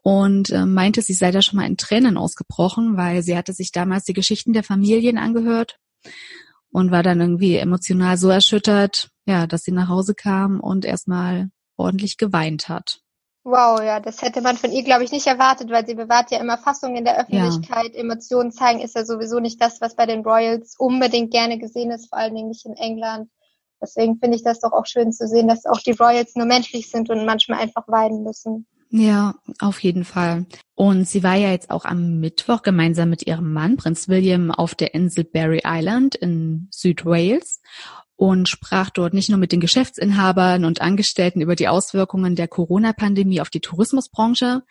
und 0.04 0.52
äh, 0.52 0.68
meinte, 0.68 1.02
sie 1.02 1.16
sei 1.16 1.32
da 1.32 1.42
schon 1.42 1.58
mal 1.58 1.66
in 1.66 1.78
Tränen 1.78 2.18
ausgebrochen, 2.18 2.98
weil 2.98 3.24
sie 3.24 3.36
hatte 3.36 3.54
sich 3.54 3.72
damals 3.72 4.04
die 4.04 4.14
Geschichten 4.14 4.54
der 4.54 4.64
Familien 4.64 5.18
angehört 5.18 5.80
und 6.76 6.92
war 6.92 7.04
dann 7.04 7.22
irgendwie 7.22 7.56
emotional 7.56 8.18
so 8.18 8.28
erschüttert, 8.28 9.08
ja, 9.26 9.48
dass 9.48 9.64
sie 9.64 9.72
nach 9.72 9.88
Hause 9.88 10.14
kam 10.14 10.60
und 10.60 10.84
erstmal 10.84 11.50
ordentlich 11.78 12.18
geweint 12.18 12.68
hat. 12.68 13.00
Wow, 13.46 13.82
ja, 13.82 14.02
das 14.02 14.22
hätte 14.22 14.42
man 14.42 14.58
von 14.58 14.74
ihr, 14.74 14.84
glaube 14.84 15.06
ich, 15.06 15.14
nicht 15.14 15.26
erwartet, 15.26 15.70
weil 15.70 15.88
sie 15.88 15.96
bewahrt 15.96 16.32
ja 16.32 16.40
immer 16.40 16.58
Fassung 16.58 16.98
in 16.98 17.06
der 17.06 17.18
Öffentlichkeit. 17.18 17.94
Ja. 17.94 18.02
Emotionen 18.02 18.52
zeigen 18.52 18.82
ist 18.82 18.94
ja 18.94 19.06
sowieso 19.06 19.40
nicht 19.40 19.62
das, 19.62 19.80
was 19.80 19.96
bei 19.96 20.06
den 20.06 20.26
Royals 20.26 20.76
unbedingt 20.78 21.32
gerne 21.32 21.60
gesehen 21.60 21.92
ist, 21.92 22.10
vor 22.10 22.18
allen 22.18 22.36
Dingen 22.36 22.50
nicht 22.50 22.66
in 22.66 22.76
England. 22.76 23.30
Deswegen 23.82 24.18
finde 24.18 24.36
ich 24.36 24.44
das 24.44 24.60
doch 24.60 24.74
auch 24.74 24.86
schön 24.86 25.14
zu 25.14 25.30
sehen, 25.30 25.48
dass 25.48 25.66
auch 25.66 25.80
die 25.80 25.92
Royals 25.92 26.36
nur 26.36 26.46
menschlich 26.46 26.92
sind 26.92 27.10
und 27.10 27.26
manchmal 27.26 27.62
einfach 27.62 27.88
weinen 27.88 28.24
müssen. 28.24 28.68
Ja, 28.98 29.36
auf 29.60 29.84
jeden 29.84 30.06
Fall. 30.06 30.46
Und 30.74 31.06
sie 31.06 31.22
war 31.22 31.36
ja 31.36 31.52
jetzt 31.52 31.70
auch 31.70 31.84
am 31.84 32.22
Mittwoch 32.22 32.62
gemeinsam 32.62 33.10
mit 33.10 33.28
ihrem 33.28 33.52
Mann, 33.52 33.76
Prinz 33.76 34.08
William, 34.08 34.52
auf 34.52 34.74
der 34.74 34.94
Insel 34.94 35.26
Barry 35.26 35.64
Island 35.66 36.16
in 36.16 36.70
Südwales 36.72 37.62
und 38.16 38.48
sprach 38.48 38.90
dort 38.90 39.14
nicht 39.14 39.28
nur 39.28 39.38
mit 39.38 39.52
den 39.52 39.60
Geschäftsinhabern 39.60 40.64
und 40.64 40.80
Angestellten 40.80 41.42
über 41.42 41.58
die 41.58 41.68
Auswirkungen 41.68 42.38
der 42.38 42.48
Corona-Pandemie 42.48 43.42
auf 43.42 43.50
die 43.50 43.60
Tourismusbranche. 43.60 44.64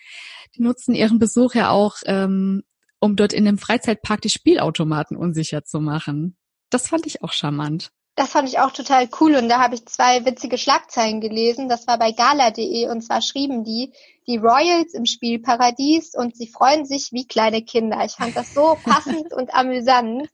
Die 0.57 0.63
nutzen 0.63 0.95
ihren 0.95 1.19
Besuch 1.19 1.55
ja 1.55 1.69
auch, 1.69 1.97
ähm, 2.07 2.63
um 3.01 3.17
dort 3.17 3.35
in 3.35 3.45
dem 3.45 3.59
Freizeitpark 3.59 4.23
die 4.23 4.31
Spielautomaten 4.31 5.19
unsicher 5.19 5.65
zu 5.65 5.81
machen. 5.81 6.39
Das 6.71 6.89
fand 6.89 7.05
ich 7.05 7.23
auch 7.23 7.33
charmant. 7.33 7.91
Das 8.17 8.31
fand 8.31 8.49
ich 8.49 8.61
auch 8.61 8.71
total 8.71 9.09
cool 9.21 9.35
und 9.35 9.49
da 9.49 9.61
habe 9.61 9.75
ich 9.75 9.87
zwei 9.87 10.25
witzige 10.25 10.57
Schlagzeilen 10.57 11.21
gelesen. 11.21 11.69
Das 11.69 11.89
war 11.89 11.99
bei 11.99 12.13
gala.de 12.13 12.89
und 12.89 13.03
zwar 13.03 13.21
schrieben 13.23 13.65
die, 13.65 13.93
die 14.29 14.37
Royals 14.37 14.95
im 14.95 15.05
Spielparadies 15.05 16.15
und 16.15 16.37
sie 16.37 16.47
freuen 16.47 16.87
sich 16.87 17.11
wie 17.11 17.27
kleine 17.27 17.63
Kinder. 17.63 18.05
Ich 18.05 18.13
fand 18.13 18.37
das 18.37 18.55
so 18.55 18.77
passend 18.85 19.33
und 19.33 19.53
amüsant 19.53 20.29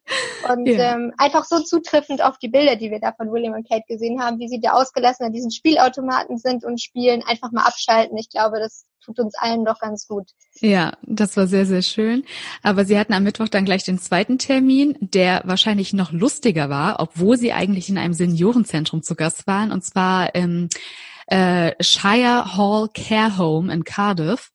und 0.49 0.67
ja. 0.67 0.95
ähm, 0.95 1.15
einfach 1.17 1.45
so 1.45 1.61
zutreffend 1.61 2.23
auf 2.23 2.37
die 2.39 2.49
Bilder, 2.49 2.77
die 2.77 2.91
wir 2.91 3.01
da 3.01 3.13
von 3.13 3.33
William 3.33 3.55
und 3.55 3.67
Kate 3.67 3.85
gesehen 3.89 4.23
haben, 4.23 4.39
wie 4.39 4.49
sie 4.49 4.61
da 4.61 4.73
ausgelassen 4.73 5.25
an 5.25 5.33
diesen 5.33 5.51
Spielautomaten 5.51 6.37
sind 6.37 6.65
und 6.65 6.83
spielen, 6.83 7.23
einfach 7.27 7.51
mal 7.51 7.65
abschalten. 7.65 8.19
Ich 8.19 8.29
glaube, 8.29 8.61
das 8.61 8.85
tut 9.01 9.19
uns 9.19 9.35
allen 9.39 9.65
doch 9.65 9.79
ganz 9.79 10.07
gut. 10.07 10.31
Ja, 10.61 10.97
das 11.03 11.37
war 11.37 11.47
sehr, 11.47 11.67
sehr 11.67 11.83
schön. 11.83 12.25
Aber 12.63 12.85
sie 12.85 12.99
hatten 12.99 13.13
am 13.13 13.25
Mittwoch 13.25 13.49
dann 13.49 13.65
gleich 13.65 13.85
den 13.85 13.99
zweiten 13.99 14.39
Termin, 14.39 14.97
der 15.01 15.43
wahrscheinlich 15.45 15.93
noch 15.93 16.13
lustiger 16.13 16.69
war, 16.69 17.01
obwohl 17.01 17.37
sie 17.37 17.53
eigentlich 17.53 17.89
in 17.89 17.99
einem 17.99 18.15
Seniorenzentrum 18.15 19.03
zu 19.03 19.15
Gast 19.15 19.47
waren, 19.47 19.73
und 19.73 19.85
zwar 19.85 20.35
im 20.35 20.69
äh, 21.27 21.73
Shire 21.83 22.57
Hall 22.57 22.89
Care 22.95 23.39
Home 23.39 23.73
in 23.73 23.85
Cardiff. 23.85 24.51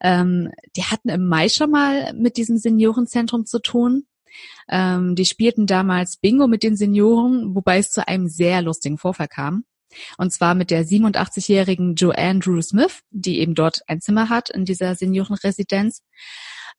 Ähm, 0.00 0.50
die 0.76 0.84
hatten 0.84 1.08
im 1.08 1.26
Mai 1.26 1.48
schon 1.48 1.70
mal 1.70 2.12
mit 2.14 2.36
diesem 2.36 2.58
Seniorenzentrum 2.58 3.46
zu 3.46 3.60
tun. 3.60 4.06
Ähm, 4.68 5.14
die 5.14 5.24
spielten 5.24 5.66
damals 5.66 6.18
Bingo 6.18 6.46
mit 6.46 6.62
den 6.62 6.76
Senioren, 6.76 7.54
wobei 7.54 7.78
es 7.78 7.90
zu 7.90 8.06
einem 8.06 8.28
sehr 8.28 8.62
lustigen 8.62 8.98
Vorfall 8.98 9.28
kam. 9.28 9.64
Und 10.18 10.32
zwar 10.32 10.54
mit 10.54 10.70
der 10.70 10.84
87-jährigen 10.84 11.94
Joanne 11.94 12.40
Drew 12.40 12.62
Smith, 12.62 13.00
die 13.10 13.40
eben 13.40 13.54
dort 13.54 13.80
ein 13.86 14.00
Zimmer 14.00 14.28
hat 14.28 14.50
in 14.50 14.64
dieser 14.64 14.94
Seniorenresidenz. 14.94 16.02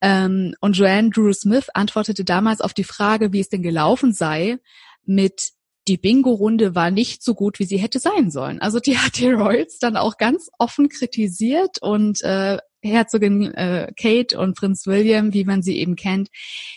Ähm, 0.01 0.53
und 0.59 0.77
Joanne 0.77 1.09
Drew 1.09 1.33
Smith 1.33 1.69
antwortete 1.73 2.23
damals 2.23 2.61
auf 2.61 2.73
die 2.73 2.83
Frage, 2.83 3.33
wie 3.33 3.39
es 3.39 3.49
denn 3.49 3.63
gelaufen 3.63 4.13
sei, 4.13 4.57
mit 5.05 5.51
die 5.87 5.97
Bingo-Runde 5.97 6.75
war 6.75 6.91
nicht 6.91 7.23
so 7.23 7.33
gut, 7.33 7.59
wie 7.59 7.63
sie 7.63 7.77
hätte 7.77 7.99
sein 7.99 8.29
sollen. 8.29 8.59
Also 8.61 8.79
die 8.79 8.97
hat 8.97 9.17
die 9.17 9.31
Royals 9.31 9.79
dann 9.79 9.97
auch 9.97 10.17
ganz 10.17 10.49
offen 10.59 10.89
kritisiert 10.89 11.81
und 11.81 12.21
äh, 12.21 12.57
Herzogin 12.81 13.53
äh, 13.55 13.91
Kate 13.99 14.37
und 14.37 14.55
Prinz 14.55 14.85
William, 14.85 15.33
wie 15.33 15.45
man 15.45 15.63
sie 15.63 15.79
eben 15.79 15.95
kennt, 15.95 16.29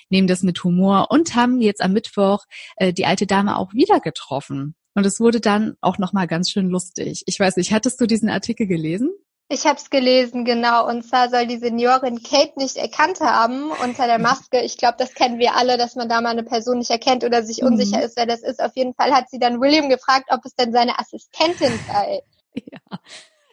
nehmen 0.09 0.27
das 0.27 0.43
mit 0.43 0.65
Humor 0.65 1.09
und 1.11 1.35
haben 1.35 1.61
jetzt 1.61 1.83
am 1.83 1.93
Mittwoch 1.93 2.45
äh, 2.77 2.93
die 2.93 3.05
alte 3.05 3.27
Dame 3.27 3.57
auch 3.57 3.75
wieder 3.75 4.01
getroffen. 4.01 4.75
Und 4.95 5.07
es 5.07 5.21
wurde 5.21 5.41
dann 5.41 5.77
auch 5.81 5.99
nochmal 5.99 6.27
ganz 6.27 6.51
schön 6.51 6.69
lustig. 6.69 7.23
Ich 7.27 7.39
weiß 7.39 7.57
nicht, 7.57 7.73
hattest 7.73 8.01
du 8.01 8.07
diesen 8.07 8.29
Artikel 8.29 8.67
gelesen? 8.67 9.11
Ich 9.53 9.67
habe 9.67 9.79
es 9.79 9.91
gelesen, 9.91 10.45
genau. 10.45 10.89
Und 10.89 11.03
zwar 11.03 11.29
soll 11.29 11.47
die 11.49 11.59
Seniorin 11.59 12.23
Kate 12.23 12.53
nicht 12.57 12.77
erkannt 12.77 13.21
haben 13.21 13.73
unter 13.83 14.07
der 14.07 14.21
Maske. 14.21 14.61
Ich 14.63 14.79
glaube, 14.79 14.95
das 14.97 15.13
kennen 15.15 15.41
wir 15.41 15.57
alle, 15.57 15.77
dass 15.77 15.97
man 15.97 16.09
da 16.09 16.21
mal 16.21 16.31
eine 16.31 16.45
Person 16.45 16.79
nicht 16.79 16.91
erkennt 16.91 17.25
oder 17.25 17.43
sich 17.43 17.61
mhm. 17.61 17.69
unsicher 17.69 18.01
ist, 18.01 18.17
wer 18.17 18.27
das 18.27 18.43
ist. 18.43 18.63
Auf 18.63 18.77
jeden 18.77 18.95
Fall 18.95 19.13
hat 19.13 19.29
sie 19.29 19.41
dann 19.41 19.61
William 19.61 19.89
gefragt, 19.89 20.27
ob 20.31 20.45
es 20.45 20.55
denn 20.55 20.73
seine 20.73 20.99
Assistentin 20.99 21.79
sei. 21.87 22.23
Ja. 22.53 22.99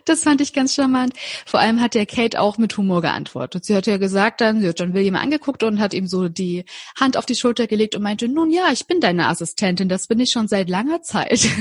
Das 0.08 0.24
fand 0.24 0.42
ich 0.42 0.54
ganz 0.54 0.74
charmant. 0.74 1.14
Vor 1.46 1.60
allem 1.60 1.82
hat 1.82 1.94
der 1.94 2.06
Kate 2.06 2.40
auch 2.40 2.58
mit 2.58 2.78
Humor 2.78 3.02
geantwortet. 3.02 3.66
Sie 3.66 3.76
hat 3.76 3.88
ja 3.88 3.98
gesagt 3.98 4.42
dann, 4.42 4.62
sie 4.62 4.70
hat 4.70 4.80
John 4.80 4.94
William 4.94 5.16
angeguckt 5.16 5.64
und 5.64 5.80
hat 5.80 5.94
ihm 5.94 6.08
so 6.08 6.30
die 6.30 6.66
Hand 7.00 7.18
auf 7.18 7.26
die 7.26 7.36
Schulter 7.36 7.68
gelegt 7.68 7.96
und 7.96 8.02
meinte, 8.02 8.28
nun 8.28 8.52
ja, 8.52 8.70
ich 8.72 8.88
bin 8.88 9.00
deine 9.00 9.28
Assistentin, 9.28 9.90
das 9.90 10.08
bin 10.08 10.20
ich 10.20 10.32
schon 10.32 10.48
seit 10.48 10.70
langer 10.70 11.02
Zeit. 11.02 11.48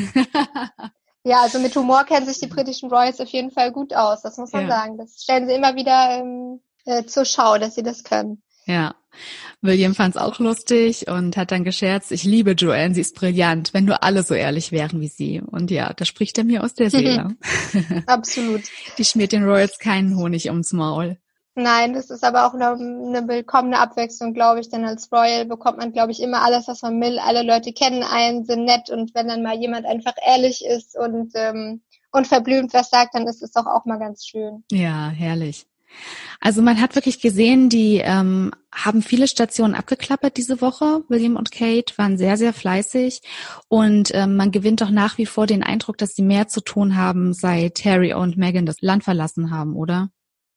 Ja, 1.29 1.43
also 1.43 1.59
mit 1.59 1.75
Humor 1.75 2.05
kennen 2.05 2.25
sich 2.25 2.39
die 2.39 2.47
britischen 2.47 2.89
Royals 2.89 3.21
auf 3.21 3.29
jeden 3.31 3.51
Fall 3.51 3.73
gut 3.73 3.93
aus, 3.93 4.23
das 4.23 4.37
muss 4.37 4.53
man 4.53 4.69
ja. 4.69 4.77
sagen. 4.77 4.97
Das 4.97 5.21
stellen 5.21 5.49
sie 5.49 5.55
immer 5.55 5.75
wieder 5.75 6.21
ähm, 6.21 6.61
äh, 6.85 7.05
zur 7.05 7.25
Schau, 7.25 7.59
dass 7.59 7.75
sie 7.75 7.83
das 7.83 8.05
können. 8.05 8.45
Ja. 8.65 8.95
William 9.63 9.95
fand 9.95 10.15
es 10.15 10.21
auch 10.21 10.39
lustig 10.39 11.09
und 11.09 11.37
hat 11.37 11.51
dann 11.51 11.65
gescherzt, 11.65 12.13
ich 12.13 12.25
liebe 12.25 12.53
Joanne, 12.53 12.95
sie 12.95 13.01
ist 13.01 13.17
brillant, 13.17 13.73
wenn 13.75 13.85
nur 13.85 14.03
alle 14.03 14.23
so 14.23 14.35
ehrlich 14.35 14.71
wären 14.71 15.01
wie 15.01 15.09
sie. 15.09 15.41
Und 15.41 15.71
ja, 15.71 15.93
da 15.93 16.05
spricht 16.05 16.39
er 16.39 16.45
mir 16.45 16.63
aus 16.63 16.75
der 16.75 16.91
Seele. 16.91 17.37
Absolut. 18.07 18.63
Die 18.99 19.05
schmiert 19.05 19.33
den 19.33 19.45
Royals 19.45 19.79
keinen 19.79 20.17
Honig 20.17 20.49
ums 20.51 20.73
Maul. 20.73 21.17
Nein, 21.59 21.95
das 21.95 22.11
ist 22.11 22.23
aber 22.23 22.47
auch 22.47 22.53
eine, 22.53 22.69
eine 22.69 23.29
willkommene 23.29 23.79
Abwechslung, 23.79 24.35
glaube 24.35 24.61
ich, 24.61 24.69
denn 24.69 24.85
als 24.85 25.11
Royal 25.11 25.47
bekommt 25.47 25.79
man, 25.79 25.91
glaube 25.91 26.13
ich, 26.13 26.23
immer 26.23 26.43
alles, 26.43 26.69
was 26.69 26.83
man 26.83 27.01
will. 27.01 27.19
Alle 27.19 27.43
Leute 27.43 27.73
kennen 27.73 28.03
einen, 28.03 28.45
sind 28.45 28.67
nett 28.67 28.91
und 28.91 29.15
wenn 29.15 29.27
dann 29.27 29.43
mal 29.43 29.59
jemand 29.59 29.87
einfach 29.87 30.13
ehrlich 30.27 30.63
ist 30.67 30.99
und 30.99 31.33
ähm, 31.35 31.81
unverblümt 32.13 32.75
was 32.75 32.91
sagt, 32.91 33.15
dann 33.15 33.27
ist 33.27 33.43
es 33.43 33.53
doch 33.53 33.65
auch 33.65 33.87
mal 33.87 33.99
ganz 33.99 34.27
schön. 34.27 34.65
Ja, 34.71 35.09
herrlich. 35.09 35.67
Also 36.41 36.63
man 36.63 36.81
hat 36.81 36.95
wirklich 36.95 37.21
gesehen, 37.21 37.69
die 37.69 38.01
ähm, 38.03 38.53
haben 38.73 39.03
viele 39.03 39.27
Stationen 39.29 39.75
abgeklappert 39.75 40.37
diese 40.37 40.61
Woche. 40.61 41.03
William 41.09 41.37
und 41.37 41.51
Kate 41.51 41.97
waren 41.97 42.19
sehr, 42.19 42.37
sehr 42.37 42.53
fleißig 42.53 43.21
und 43.69 44.11
ähm, 44.15 44.37
man 44.37 44.53
gewinnt 44.53 44.81
doch 44.81 44.91
nach 44.91 45.19
wie 45.19 45.27
vor 45.27 45.47
den 45.47 45.63
Eindruck, 45.63 45.99
dass 45.99 46.15
sie 46.15 46.23
mehr 46.23 46.49
zu 46.49 46.61
tun 46.61 46.97
haben, 46.97 47.33
seit 47.33 47.85
Harry 47.85 48.13
und 48.13 48.37
Meghan 48.37 48.67
das 48.67 48.81
Land 48.81 49.05
verlassen 49.05 49.51
haben, 49.51 49.75
oder? 49.75 50.11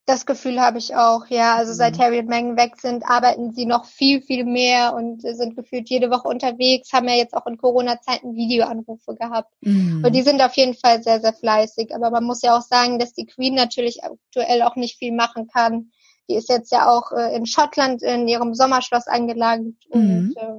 Das 0.09 0.25
Gefühl 0.25 0.59
habe 0.59 0.79
ich 0.79 0.95
auch, 0.95 1.27
ja. 1.27 1.55
Also 1.55 1.71
seit 1.71 1.95
mhm. 1.95 2.01
Harry 2.01 2.17
und 2.17 2.29
Meghan 2.29 2.57
weg 2.57 2.81
sind, 2.81 3.03
arbeiten 3.05 3.53
sie 3.53 3.67
noch 3.67 3.85
viel, 3.85 4.23
viel 4.23 4.43
mehr 4.43 4.95
und 4.95 5.21
sind 5.21 5.55
gefühlt 5.55 5.87
jede 5.87 6.09
Woche 6.09 6.27
unterwegs, 6.27 6.91
haben 6.91 7.07
ja 7.07 7.13
jetzt 7.13 7.35
auch 7.35 7.45
in 7.45 7.57
Corona-Zeiten 7.59 8.33
Videoanrufe 8.33 9.13
gehabt. 9.13 9.53
Mhm. 9.61 10.03
Und 10.03 10.15
die 10.15 10.23
sind 10.23 10.41
auf 10.41 10.55
jeden 10.55 10.73
Fall 10.73 11.03
sehr, 11.03 11.21
sehr 11.21 11.33
fleißig. 11.33 11.93
Aber 11.93 12.09
man 12.09 12.23
muss 12.23 12.41
ja 12.41 12.57
auch 12.57 12.63
sagen, 12.63 12.97
dass 12.97 13.13
die 13.13 13.27
Queen 13.27 13.53
natürlich 13.53 14.03
aktuell 14.03 14.63
auch 14.63 14.75
nicht 14.75 14.97
viel 14.97 15.13
machen 15.13 15.47
kann. 15.47 15.91
Die 16.27 16.33
ist 16.33 16.49
jetzt 16.49 16.71
ja 16.71 16.89
auch 16.89 17.11
äh, 17.11 17.35
in 17.35 17.45
Schottland 17.45 18.01
in 18.01 18.27
ihrem 18.27 18.55
Sommerschloss 18.55 19.05
angelagert 19.05 19.75
mhm. 19.93 20.33
und 20.33 20.37
äh, 20.37 20.57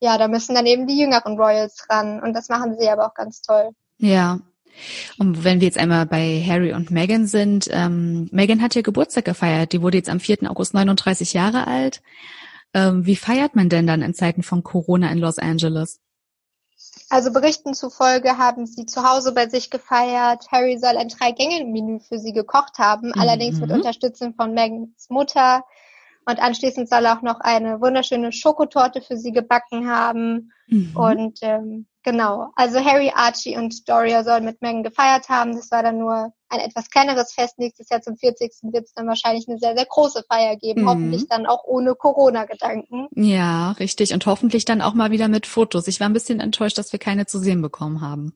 ja, 0.00 0.18
da 0.18 0.28
müssen 0.28 0.54
dann 0.54 0.66
eben 0.66 0.86
die 0.86 0.98
jüngeren 0.98 1.40
Royals 1.40 1.86
ran 1.88 2.22
und 2.22 2.34
das 2.34 2.50
machen 2.50 2.76
sie 2.78 2.90
aber 2.90 3.06
auch 3.06 3.14
ganz 3.14 3.40
toll. 3.40 3.70
Ja, 3.96 4.40
und 5.18 5.44
wenn 5.44 5.60
wir 5.60 5.66
jetzt 5.66 5.78
einmal 5.78 6.06
bei 6.06 6.42
Harry 6.46 6.72
und 6.72 6.90
Meghan 6.90 7.26
sind, 7.26 7.68
ähm, 7.70 8.28
Meghan 8.32 8.62
hat 8.62 8.74
ja 8.74 8.82
Geburtstag 8.82 9.24
gefeiert. 9.24 9.72
Die 9.72 9.82
wurde 9.82 9.96
jetzt 9.96 10.10
am 10.10 10.20
4. 10.20 10.50
August 10.50 10.74
39 10.74 11.32
Jahre 11.32 11.66
alt. 11.66 12.02
Ähm, 12.74 13.06
wie 13.06 13.16
feiert 13.16 13.56
man 13.56 13.68
denn 13.68 13.86
dann 13.86 14.02
in 14.02 14.14
Zeiten 14.14 14.42
von 14.42 14.62
Corona 14.62 15.10
in 15.10 15.18
Los 15.18 15.38
Angeles? 15.38 16.00
Also 17.10 17.32
Berichten 17.32 17.72
zufolge 17.72 18.36
haben 18.36 18.66
sie 18.66 18.84
zu 18.84 19.02
Hause 19.02 19.32
bei 19.32 19.48
sich 19.48 19.70
gefeiert. 19.70 20.46
Harry 20.52 20.78
soll 20.78 20.96
ein 20.96 21.08
Drei-Gänge-Menü 21.08 22.00
für 22.00 22.18
sie 22.18 22.32
gekocht 22.32 22.78
haben, 22.78 23.08
mhm. 23.08 23.20
allerdings 23.20 23.58
mit 23.58 23.70
Unterstützung 23.70 24.34
von 24.34 24.52
Megans 24.52 25.08
Mutter. 25.08 25.64
Und 26.28 26.40
anschließend 26.40 26.88
soll 26.88 27.06
er 27.06 27.16
auch 27.16 27.22
noch 27.22 27.40
eine 27.40 27.80
wunderschöne 27.80 28.32
Schokotorte 28.32 29.00
für 29.00 29.16
sie 29.16 29.32
gebacken 29.32 29.88
haben. 29.88 30.52
Mhm. 30.66 30.96
Und 30.96 31.38
ähm, 31.42 31.86
Genau. 32.10 32.52
Also 32.54 32.82
Harry, 32.82 33.12
Archie 33.14 33.58
und 33.58 33.86
Doria 33.86 34.24
sollen 34.24 34.46
mit 34.46 34.62
Megan 34.62 34.82
gefeiert 34.82 35.28
haben. 35.28 35.54
Das 35.54 35.70
war 35.70 35.82
dann 35.82 35.98
nur 35.98 36.32
ein 36.48 36.60
etwas 36.60 36.88
kleineres 36.88 37.34
Fest. 37.34 37.58
Nächstes 37.58 37.90
Jahr 37.90 38.00
zum 38.00 38.16
40. 38.16 38.50
wird 38.72 38.86
es 38.86 38.94
dann 38.94 39.06
wahrscheinlich 39.06 39.46
eine 39.46 39.58
sehr, 39.58 39.76
sehr 39.76 39.84
große 39.84 40.24
Feier 40.26 40.56
geben. 40.56 40.82
Mhm. 40.82 40.88
Hoffentlich 40.88 41.28
dann 41.28 41.44
auch 41.44 41.64
ohne 41.64 41.94
Corona-Gedanken. 41.94 43.08
Ja, 43.14 43.72
richtig. 43.72 44.14
Und 44.14 44.24
hoffentlich 44.24 44.64
dann 44.64 44.80
auch 44.80 44.94
mal 44.94 45.10
wieder 45.10 45.28
mit 45.28 45.46
Fotos. 45.46 45.86
Ich 45.86 46.00
war 46.00 46.08
ein 46.08 46.14
bisschen 46.14 46.40
enttäuscht, 46.40 46.78
dass 46.78 46.92
wir 46.92 46.98
keine 46.98 47.26
zu 47.26 47.38
sehen 47.40 47.60
bekommen 47.60 48.00
haben. 48.00 48.32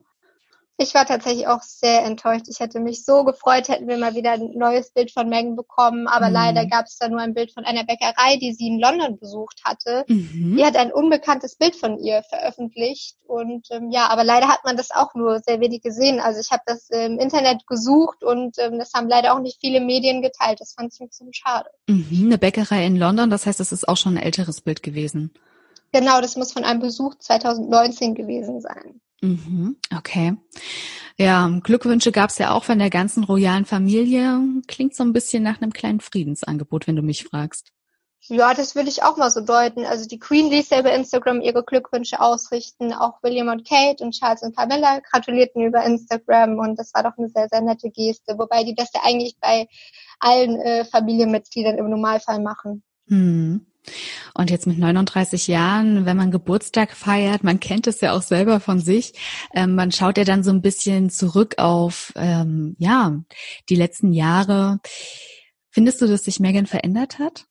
Ich 0.77 0.95
war 0.95 1.05
tatsächlich 1.05 1.47
auch 1.47 1.61
sehr 1.61 2.03
enttäuscht. 2.03 2.45
Ich 2.47 2.59
hätte 2.59 2.79
mich 2.79 3.05
so 3.05 3.23
gefreut, 3.23 3.67
hätten 3.67 3.87
wir 3.87 3.97
mal 3.97 4.15
wieder 4.15 4.31
ein 4.31 4.51
neues 4.55 4.91
Bild 4.91 5.11
von 5.11 5.29
Megan 5.29 5.55
bekommen. 5.55 6.07
Aber 6.07 6.29
mhm. 6.29 6.33
leider 6.33 6.65
gab 6.65 6.87
es 6.87 6.97
da 6.97 7.09
nur 7.09 7.19
ein 7.19 7.35
Bild 7.35 7.53
von 7.53 7.63
einer 7.63 7.83
Bäckerei, 7.83 8.37
die 8.41 8.53
sie 8.53 8.67
in 8.67 8.79
London 8.79 9.19
besucht 9.19 9.61
hatte. 9.63 10.03
Mhm. 10.07 10.55
Die 10.57 10.65
hat 10.65 10.75
ein 10.75 10.91
unbekanntes 10.91 11.57
Bild 11.57 11.75
von 11.75 11.99
ihr 11.99 12.23
veröffentlicht. 12.23 13.17
Und 13.27 13.67
ähm, 13.69 13.91
ja, 13.91 14.07
aber 14.07 14.23
leider 14.23 14.47
hat 14.47 14.63
man 14.63 14.75
das 14.75 14.89
auch 14.89 15.13
nur 15.13 15.39
sehr 15.39 15.59
wenig 15.59 15.83
gesehen. 15.83 16.19
Also 16.19 16.39
ich 16.39 16.51
habe 16.51 16.63
das 16.65 16.89
im 16.89 17.19
Internet 17.19 17.67
gesucht 17.67 18.23
und 18.23 18.57
ähm, 18.57 18.79
das 18.79 18.93
haben 18.93 19.07
leider 19.07 19.35
auch 19.35 19.39
nicht 19.39 19.59
viele 19.61 19.79
Medien 19.79 20.23
geteilt. 20.23 20.59
Das 20.59 20.73
fand 20.73 20.91
ich 20.93 20.99
ein 20.99 21.07
bisschen 21.07 21.33
schade. 21.33 21.69
Mhm. 21.87 22.25
Eine 22.25 22.37
Bäckerei 22.39 22.85
in 22.85 22.97
London, 22.97 23.29
das 23.29 23.45
heißt, 23.45 23.59
das 23.59 23.71
ist 23.71 23.87
auch 23.87 23.97
schon 23.97 24.17
ein 24.17 24.23
älteres 24.23 24.61
Bild 24.61 24.81
gewesen. 24.81 25.33
Genau, 25.91 26.19
das 26.19 26.35
muss 26.35 26.51
von 26.51 26.63
einem 26.63 26.79
Besuch 26.79 27.13
2019 27.19 28.15
gewesen 28.15 28.59
sein. 28.59 28.99
Mhm, 29.23 29.77
okay. 29.95 30.35
Ja, 31.17 31.49
Glückwünsche 31.63 32.11
gab 32.11 32.29
es 32.29 32.39
ja 32.39 32.51
auch 32.51 32.65
von 32.65 32.77
der 32.77 32.89
ganzen 32.89 33.23
royalen 33.23 33.63
Familie. 33.63 34.41
Klingt 34.67 34.95
so 34.95 35.03
ein 35.03 35.13
bisschen 35.13 35.43
nach 35.43 35.61
einem 35.61 35.71
kleinen 35.71 36.01
Friedensangebot, 36.01 36.87
wenn 36.87 36.97
du 36.97 37.03
mich 37.03 37.23
fragst. 37.23 37.71
Ja, 38.27 38.53
das 38.53 38.75
würde 38.75 38.89
ich 38.89 39.03
auch 39.03 39.15
mal 39.15 39.31
so 39.31 39.39
deuten. 39.39 39.85
Also 39.85 40.07
die 40.07 40.19
Queen 40.19 40.49
ließ 40.49 40.69
ja 40.71 40.79
über 40.79 40.93
Instagram 40.93 41.39
ihre 41.39 41.63
Glückwünsche 41.63 42.19
ausrichten. 42.19 42.91
Auch 42.91 43.23
William 43.23 43.47
und 43.47 43.67
Kate 43.67 44.03
und 44.03 44.11
Charles 44.11 44.43
und 44.43 44.57
Camilla 44.57 44.99
gratulierten 44.99 45.61
über 45.63 45.85
Instagram 45.85 46.57
und 46.59 46.77
das 46.77 46.93
war 46.93 47.03
doch 47.03 47.17
eine 47.17 47.29
sehr, 47.29 47.47
sehr 47.49 47.61
nette 47.61 47.91
Geste. 47.91 48.37
Wobei 48.37 48.65
die 48.65 48.75
das 48.75 48.89
ja 48.93 49.01
eigentlich 49.05 49.37
bei 49.39 49.67
allen 50.19 50.59
äh, 50.59 50.83
Familienmitgliedern 50.83 51.77
im 51.77 51.89
Normalfall 51.89 52.41
machen. 52.41 52.83
Hm. 53.07 53.65
Und 54.33 54.49
jetzt 54.49 54.67
mit 54.67 54.77
39 54.77 55.47
Jahren, 55.47 56.05
wenn 56.05 56.17
man 56.17 56.31
Geburtstag 56.31 56.91
feiert, 56.91 57.43
man 57.43 57.59
kennt 57.59 57.87
es 57.87 58.01
ja 58.01 58.13
auch 58.13 58.21
selber 58.21 58.59
von 58.59 58.79
sich, 58.79 59.13
ähm, 59.53 59.75
man 59.75 59.91
schaut 59.91 60.17
ja 60.17 60.23
dann 60.23 60.43
so 60.43 60.51
ein 60.51 60.61
bisschen 60.61 61.09
zurück 61.09 61.55
auf, 61.57 62.13
ähm, 62.15 62.75
ja, 62.79 63.13
die 63.69 63.75
letzten 63.75 64.13
Jahre. 64.13 64.79
Findest 65.69 66.01
du, 66.01 66.07
dass 66.07 66.23
sich 66.23 66.39
Megan 66.39 66.65
verändert 66.65 67.19
hat? 67.19 67.45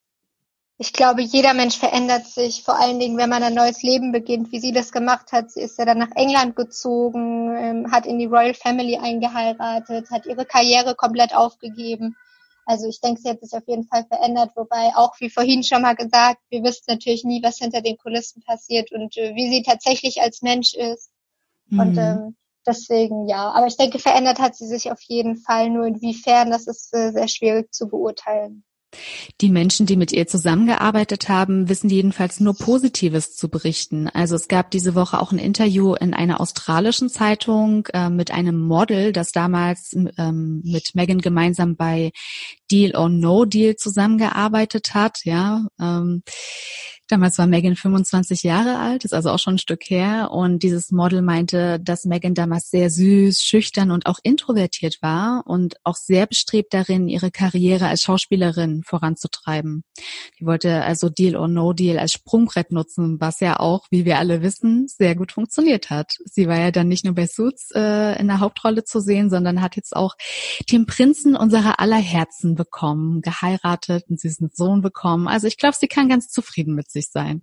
Ich 0.78 0.92
glaube, 0.92 1.22
jeder 1.22 1.54
Mensch 1.54 1.78
verändert 1.78 2.26
sich, 2.26 2.64
vor 2.64 2.76
allen 2.80 2.98
Dingen, 2.98 3.16
wenn 3.16 3.30
man 3.30 3.44
ein 3.44 3.54
neues 3.54 3.84
Leben 3.84 4.10
beginnt, 4.10 4.50
wie 4.50 4.58
sie 4.58 4.72
das 4.72 4.90
gemacht 4.90 5.30
hat. 5.30 5.52
Sie 5.52 5.60
ist 5.60 5.78
ja 5.78 5.84
dann 5.84 5.98
nach 5.98 6.10
England 6.16 6.56
gezogen, 6.56 7.54
ähm, 7.56 7.92
hat 7.92 8.04
in 8.04 8.18
die 8.18 8.26
Royal 8.26 8.54
Family 8.54 8.96
eingeheiratet, 8.96 10.10
hat 10.10 10.26
ihre 10.26 10.44
Karriere 10.44 10.96
komplett 10.96 11.36
aufgegeben. 11.36 12.16
Also 12.64 12.88
ich 12.88 13.00
denke, 13.00 13.20
sie 13.20 13.28
hat 13.28 13.40
sich 13.40 13.52
auf 13.52 13.66
jeden 13.66 13.84
Fall 13.84 14.04
verändert, 14.04 14.52
wobei 14.54 14.92
auch 14.94 15.18
wie 15.20 15.30
vorhin 15.30 15.62
schon 15.62 15.82
mal 15.82 15.94
gesagt, 15.94 16.40
wir 16.50 16.62
wissen 16.62 16.84
natürlich 16.86 17.24
nie, 17.24 17.42
was 17.42 17.58
hinter 17.58 17.80
den 17.80 17.98
Kulissen 17.98 18.42
passiert 18.42 18.92
und 18.92 19.16
äh, 19.16 19.34
wie 19.34 19.50
sie 19.50 19.62
tatsächlich 19.62 20.22
als 20.22 20.42
Mensch 20.42 20.74
ist. 20.74 21.10
Mhm. 21.66 21.80
Und 21.80 21.98
ähm, 21.98 22.36
deswegen 22.66 23.28
ja. 23.28 23.50
Aber 23.50 23.66
ich 23.66 23.76
denke, 23.76 23.98
verändert 23.98 24.38
hat 24.38 24.54
sie 24.54 24.66
sich 24.66 24.90
auf 24.92 25.00
jeden 25.02 25.36
Fall. 25.36 25.70
Nur 25.70 25.86
inwiefern, 25.86 26.50
das 26.50 26.66
ist 26.66 26.94
äh, 26.94 27.10
sehr 27.10 27.28
schwierig 27.28 27.72
zu 27.72 27.88
beurteilen. 27.88 28.64
Die 29.40 29.48
Menschen, 29.48 29.86
die 29.86 29.96
mit 29.96 30.12
ihr 30.12 30.26
zusammengearbeitet 30.26 31.28
haben, 31.28 31.68
wissen 31.68 31.88
jedenfalls 31.88 32.40
nur 32.40 32.54
Positives 32.54 33.34
zu 33.34 33.48
berichten. 33.48 34.08
Also 34.08 34.36
es 34.36 34.48
gab 34.48 34.70
diese 34.70 34.94
Woche 34.94 35.20
auch 35.20 35.32
ein 35.32 35.38
Interview 35.38 35.94
in 35.94 36.14
einer 36.14 36.40
australischen 36.40 37.08
Zeitung 37.08 37.86
äh, 37.92 38.10
mit 38.10 38.30
einem 38.30 38.60
Model, 38.60 39.12
das 39.12 39.32
damals 39.32 39.94
ähm, 40.18 40.62
mit 40.64 40.94
Megan 40.94 41.20
gemeinsam 41.20 41.76
bei 41.76 42.12
Deal 42.72 42.96
or 42.96 43.10
No 43.10 43.44
Deal 43.44 43.76
zusammengearbeitet 43.76 44.94
hat. 44.94 45.20
Ja, 45.24 45.66
ähm, 45.78 46.22
Damals 47.12 47.36
war 47.36 47.46
Megan 47.46 47.76
25 47.76 48.42
Jahre 48.42 48.78
alt, 48.78 49.04
ist 49.04 49.12
also 49.12 49.28
auch 49.28 49.38
schon 49.38 49.56
ein 49.56 49.58
Stück 49.58 49.82
her. 49.90 50.30
Und 50.30 50.62
dieses 50.62 50.92
Model 50.92 51.20
meinte, 51.20 51.78
dass 51.78 52.06
Megan 52.06 52.32
damals 52.32 52.70
sehr 52.70 52.88
süß, 52.88 53.42
schüchtern 53.42 53.90
und 53.90 54.06
auch 54.06 54.18
introvertiert 54.22 55.02
war 55.02 55.42
und 55.46 55.74
auch 55.84 55.96
sehr 55.96 56.26
bestrebt 56.26 56.72
darin, 56.72 57.08
ihre 57.08 57.30
Karriere 57.30 57.88
als 57.88 58.00
Schauspielerin 58.00 58.82
voranzutreiben. 58.82 59.84
Die 60.40 60.46
wollte 60.46 60.84
also 60.84 61.10
Deal 61.10 61.36
or 61.36 61.48
No 61.48 61.74
Deal 61.74 61.98
als 61.98 62.12
Sprungbrett 62.12 62.72
nutzen, 62.72 63.20
was 63.20 63.40
ja 63.40 63.60
auch, 63.60 63.88
wie 63.90 64.06
wir 64.06 64.18
alle 64.18 64.40
wissen, 64.40 64.86
sehr 64.88 65.14
gut 65.14 65.32
funktioniert 65.32 65.90
hat. 65.90 66.14
Sie 66.24 66.48
war 66.48 66.58
ja 66.58 66.70
dann 66.70 66.88
nicht 66.88 67.04
nur 67.04 67.14
bei 67.14 67.26
Suits 67.26 67.72
äh, 67.74 68.18
in 68.18 68.28
der 68.28 68.40
Hauptrolle 68.40 68.84
zu 68.84 69.00
sehen, 69.00 69.28
sondern 69.28 69.60
hat 69.60 69.76
jetzt 69.76 69.94
auch 69.94 70.14
den 70.70 70.86
Prinzen 70.86 71.36
unserer 71.36 71.78
aller 71.78 71.96
Herzen 71.96 72.54
bekommen, 72.64 73.22
geheiratet, 73.22 74.04
einen 74.08 74.18
süßen 74.18 74.50
Sohn 74.52 74.82
bekommen. 74.82 75.28
Also 75.28 75.46
ich 75.46 75.56
glaube, 75.56 75.76
sie 75.78 75.88
kann 75.88 76.08
ganz 76.08 76.28
zufrieden 76.28 76.74
mit 76.74 76.90
sich 76.90 77.10
sein. 77.10 77.42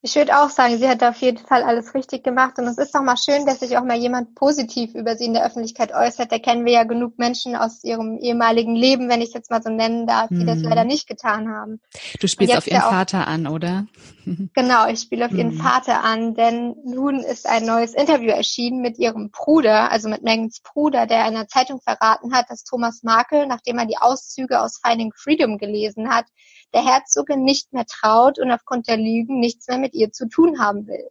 Ich 0.00 0.14
würde 0.14 0.40
auch 0.40 0.50
sagen, 0.50 0.78
sie 0.78 0.88
hat 0.88 1.02
auf 1.02 1.16
jeden 1.16 1.38
Fall 1.38 1.64
alles 1.64 1.92
richtig 1.92 2.22
gemacht 2.22 2.58
und 2.58 2.66
es 2.66 2.78
ist 2.78 2.94
doch 2.94 3.02
mal 3.02 3.16
schön, 3.16 3.46
dass 3.46 3.60
sich 3.60 3.76
auch 3.76 3.84
mal 3.84 3.96
jemand 3.96 4.36
positiv 4.36 4.94
über 4.94 5.16
sie 5.16 5.24
in 5.24 5.34
der 5.34 5.44
Öffentlichkeit 5.44 5.92
äußert. 5.92 6.30
Da 6.30 6.38
kennen 6.38 6.64
wir 6.64 6.72
ja 6.72 6.84
genug 6.84 7.18
Menschen 7.18 7.56
aus 7.56 7.82
ihrem 7.82 8.18
ehemaligen 8.18 8.76
Leben, 8.76 9.08
wenn 9.08 9.20
ich 9.20 9.28
es 9.28 9.34
jetzt 9.34 9.50
mal 9.50 9.62
so 9.62 9.70
nennen 9.70 10.06
darf, 10.06 10.28
die 10.28 10.36
mhm. 10.36 10.46
das 10.46 10.60
leider 10.60 10.84
nicht 10.84 11.08
getan 11.08 11.48
haben. 11.48 11.80
Du 12.20 12.28
spielst 12.28 12.56
auf 12.56 12.68
ihren 12.68 12.80
Vater 12.80 13.26
an, 13.26 13.48
oder? 13.48 13.86
Genau, 14.54 14.88
ich 14.88 15.00
spiele 15.00 15.26
auf 15.26 15.32
mhm. 15.32 15.38
ihren 15.38 15.52
Vater 15.52 16.04
an, 16.04 16.34
denn 16.34 16.74
nun 16.84 17.20
ist 17.20 17.48
ein 17.48 17.64
neues 17.64 17.94
Interview 17.94 18.30
erschienen 18.30 18.80
mit 18.80 18.98
ihrem 18.98 19.30
Bruder, 19.30 19.90
also 19.90 20.08
mit 20.08 20.22
Megans 20.22 20.60
Bruder, 20.60 21.06
der 21.06 21.24
einer 21.24 21.48
Zeitung 21.48 21.80
verraten 21.80 22.34
hat, 22.34 22.46
dass 22.50 22.64
Thomas 22.64 23.02
Markel, 23.02 23.46
nachdem 23.46 23.78
er 23.78 23.86
die 23.86 23.98
Auszüge 23.98 24.60
aus 24.60 24.80
Finding 24.84 25.12
Freedom 25.14 25.58
gelesen 25.58 26.10
hat, 26.10 26.26
der 26.74 26.84
Herzogin 26.84 27.44
nicht 27.44 27.72
mehr 27.72 27.86
traut 27.86 28.38
und 28.38 28.50
aufgrund 28.50 28.88
der 28.88 28.96
Lügen 28.96 29.40
nichts 29.40 29.68
mehr 29.68 29.78
mit 29.78 29.94
ihr 29.94 30.12
zu 30.12 30.28
tun 30.28 30.60
haben 30.60 30.86
will. 30.86 31.08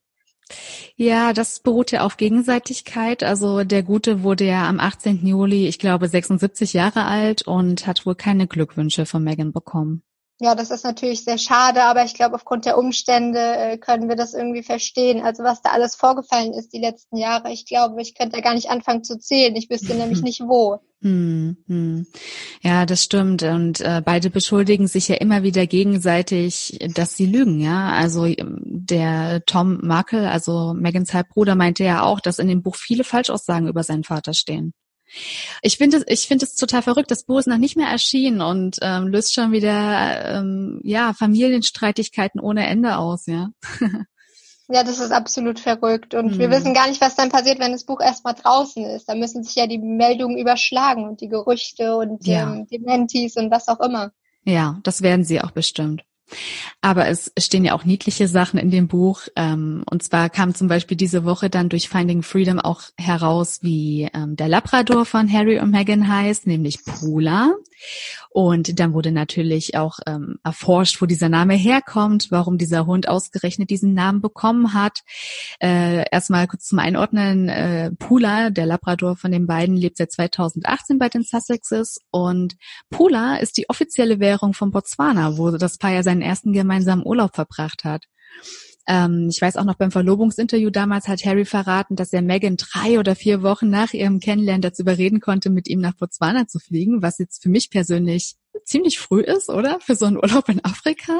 Ja, 0.95 1.33
das 1.33 1.59
beruht 1.59 1.91
ja 1.91 2.01
auf 2.01 2.17
Gegenseitigkeit. 2.17 3.23
Also 3.23 3.63
der 3.63 3.83
Gute 3.83 4.23
wurde 4.23 4.45
ja 4.45 4.67
am 4.67 4.79
18. 4.79 5.25
Juli, 5.25 5.67
ich 5.67 5.79
glaube, 5.79 6.07
76 6.07 6.73
Jahre 6.73 7.05
alt 7.05 7.41
und 7.41 7.85
hat 7.85 8.05
wohl 8.05 8.15
keine 8.15 8.47
Glückwünsche 8.47 9.05
von 9.05 9.23
Megan 9.23 9.51
bekommen. 9.51 10.03
Ja, 10.39 10.53
das 10.53 10.69
ist 10.69 10.83
natürlich 10.83 11.23
sehr 11.23 11.39
schade, 11.39 11.83
aber 11.83 12.03
ich 12.03 12.13
glaube, 12.13 12.35
aufgrund 12.35 12.65
der 12.65 12.77
Umstände 12.77 13.39
äh, 13.39 13.77
können 13.79 14.07
wir 14.07 14.15
das 14.15 14.35
irgendwie 14.35 14.61
verstehen. 14.61 15.23
Also 15.23 15.43
was 15.43 15.63
da 15.63 15.71
alles 15.71 15.95
vorgefallen 15.95 16.53
ist 16.53 16.73
die 16.73 16.79
letzten 16.79 17.17
Jahre, 17.17 17.51
ich 17.51 17.65
glaube, 17.65 17.99
ich 18.03 18.13
könnte 18.13 18.35
da 18.35 18.41
gar 18.41 18.53
nicht 18.53 18.69
anfangen 18.69 19.03
zu 19.03 19.17
zählen. 19.17 19.55
Ich 19.55 19.69
wüsste 19.69 19.95
nämlich 19.95 20.21
nicht 20.21 20.41
wo. 20.41 20.79
Hm, 21.01 21.57
hm. 21.67 22.05
Ja, 22.61 22.85
das 22.85 23.03
stimmt. 23.03 23.41
Und 23.41 23.81
äh, 23.81 24.01
beide 24.05 24.29
beschuldigen 24.29 24.87
sich 24.87 25.07
ja 25.07 25.15
immer 25.15 25.41
wieder 25.41 25.65
gegenseitig, 25.65 26.77
dass 26.93 27.15
sie 27.17 27.25
lügen, 27.25 27.59
ja. 27.59 27.89
Also 27.93 28.27
der 28.37 29.43
Tom 29.45 29.79
Markle, 29.81 30.29
also 30.29 30.75
Megans 30.75 31.15
Halbbruder, 31.15 31.55
meinte 31.55 31.83
ja 31.83 32.03
auch, 32.03 32.19
dass 32.19 32.37
in 32.37 32.47
dem 32.47 32.61
Buch 32.61 32.75
viele 32.75 33.03
Falschaussagen 33.03 33.67
über 33.67 33.81
seinen 33.81 34.03
Vater 34.03 34.33
stehen. 34.33 34.73
Ich 35.61 35.77
finde 35.77 35.97
es, 35.97 36.03
ich 36.07 36.27
finde 36.27 36.45
es 36.45 36.55
total 36.55 36.81
verrückt. 36.81 37.11
Das 37.11 37.25
Buch 37.25 37.39
ist 37.39 37.47
noch 37.47 37.57
nicht 37.57 37.77
mehr 37.77 37.87
erschienen 37.87 38.41
und 38.41 38.77
ähm, 38.81 39.07
löst 39.07 39.33
schon 39.33 39.51
wieder 39.51 40.37
ähm, 40.37 40.79
ja 40.83 41.13
Familienstreitigkeiten 41.13 42.39
ohne 42.39 42.67
Ende 42.67 42.97
aus, 42.97 43.25
ja. 43.25 43.49
Ja, 44.69 44.83
das 44.83 44.99
ist 44.99 45.11
absolut 45.11 45.59
verrückt. 45.59 46.13
Und 46.13 46.33
mhm. 46.33 46.39
wir 46.39 46.51
wissen 46.51 46.73
gar 46.73 46.89
nicht, 46.89 46.99
was 46.99 47.15
dann 47.15 47.29
passiert, 47.29 47.59
wenn 47.59 47.71
das 47.71 47.85
Buch 47.85 48.01
erstmal 48.01 48.33
draußen 48.33 48.83
ist. 48.85 49.07
Da 49.07 49.15
müssen 49.15 49.43
sich 49.43 49.55
ja 49.55 49.65
die 49.65 49.77
Meldungen 49.77 50.37
überschlagen 50.37 51.07
und 51.07 51.21
die 51.21 51.29
Gerüchte 51.29 51.95
und 51.95 52.27
ja. 52.27 52.43
ähm, 52.43 52.67
die 52.69 52.79
Mentis 52.79 53.37
und 53.37 53.49
was 53.49 53.69
auch 53.69 53.79
immer. 53.79 54.11
Ja, 54.43 54.79
das 54.83 55.01
werden 55.01 55.23
sie 55.23 55.41
auch 55.41 55.51
bestimmt. 55.51 56.03
Aber 56.81 57.07
es 57.07 57.31
stehen 57.37 57.65
ja 57.65 57.73
auch 57.73 57.85
niedliche 57.85 58.27
Sachen 58.27 58.59
in 58.59 58.71
dem 58.71 58.87
Buch. 58.87 59.21
Ähm, 59.35 59.83
und 59.89 60.03
zwar 60.03 60.29
kam 60.29 60.53
zum 60.53 60.67
Beispiel 60.67 60.97
diese 60.97 61.25
Woche 61.25 61.49
dann 61.49 61.69
durch 61.69 61.89
Finding 61.89 62.23
Freedom 62.23 62.59
auch 62.59 62.81
heraus, 62.97 63.59
wie 63.61 64.09
ähm, 64.13 64.35
der 64.35 64.47
Labrador 64.47 65.05
von 65.05 65.31
Harry 65.31 65.59
und 65.59 65.71
Meghan 65.71 66.07
heißt, 66.07 66.47
nämlich 66.47 66.83
Pula. 66.83 67.55
Und 68.37 68.79
dann 68.79 68.93
wurde 68.93 69.11
natürlich 69.11 69.75
auch 69.77 69.97
ähm, 70.05 70.37
erforscht, 70.43 71.01
wo 71.01 71.07
dieser 71.07 71.27
Name 71.27 71.55
herkommt, 71.55 72.27
warum 72.29 72.59
dieser 72.59 72.85
Hund 72.85 73.07
ausgerechnet 73.07 73.71
diesen 73.71 73.95
Namen 73.95 74.21
bekommen 74.21 74.75
hat. 74.75 74.99
Äh, 75.59 76.05
erstmal 76.11 76.45
kurz 76.45 76.65
zum 76.65 76.77
Einordnen. 76.77 77.49
Äh, 77.49 77.89
Pula, 77.97 78.51
der 78.51 78.67
Labrador 78.67 79.15
von 79.15 79.31
den 79.31 79.47
beiden, 79.47 79.75
lebt 79.75 79.97
seit 79.97 80.11
2018 80.11 80.99
bei 80.99 81.09
den 81.09 81.23
Sussexes. 81.23 81.97
Und 82.11 82.57
Pula 82.91 83.37
ist 83.37 83.57
die 83.57 83.71
offizielle 83.71 84.19
Währung 84.19 84.53
von 84.53 84.69
Botswana, 84.69 85.39
wo 85.39 85.49
das 85.49 85.79
Paar 85.79 85.93
ja 85.93 86.03
seinen 86.03 86.21
ersten 86.21 86.53
gemeinsamen 86.53 87.07
Urlaub 87.07 87.33
verbracht 87.33 87.85
hat. 87.85 88.03
Ähm, 88.87 89.27
ich 89.29 89.41
weiß 89.41 89.57
auch 89.57 89.65
noch 89.65 89.75
beim 89.75 89.91
Verlobungsinterview 89.91 90.69
damals 90.69 91.07
hat 91.07 91.25
Harry 91.25 91.45
verraten, 91.45 91.95
dass 91.95 92.13
er 92.13 92.21
Meghan 92.21 92.55
drei 92.57 92.99
oder 92.99 93.15
vier 93.15 93.43
Wochen 93.43 93.69
nach 93.69 93.93
ihrem 93.93 94.19
Kennenlernen 94.19 94.61
dazu 94.61 94.83
überreden 94.83 95.19
konnte, 95.19 95.49
mit 95.49 95.67
ihm 95.67 95.79
nach 95.79 95.95
Botswana 95.95 96.47
zu 96.47 96.59
fliegen, 96.59 97.01
was 97.01 97.17
jetzt 97.17 97.43
für 97.43 97.49
mich 97.49 97.69
persönlich 97.69 98.35
ziemlich 98.63 98.99
früh 98.99 99.21
ist, 99.21 99.49
oder? 99.49 99.79
Für 99.81 99.95
so 99.95 100.05
einen 100.05 100.17
Urlaub 100.17 100.49
in 100.49 100.63
Afrika. 100.63 101.13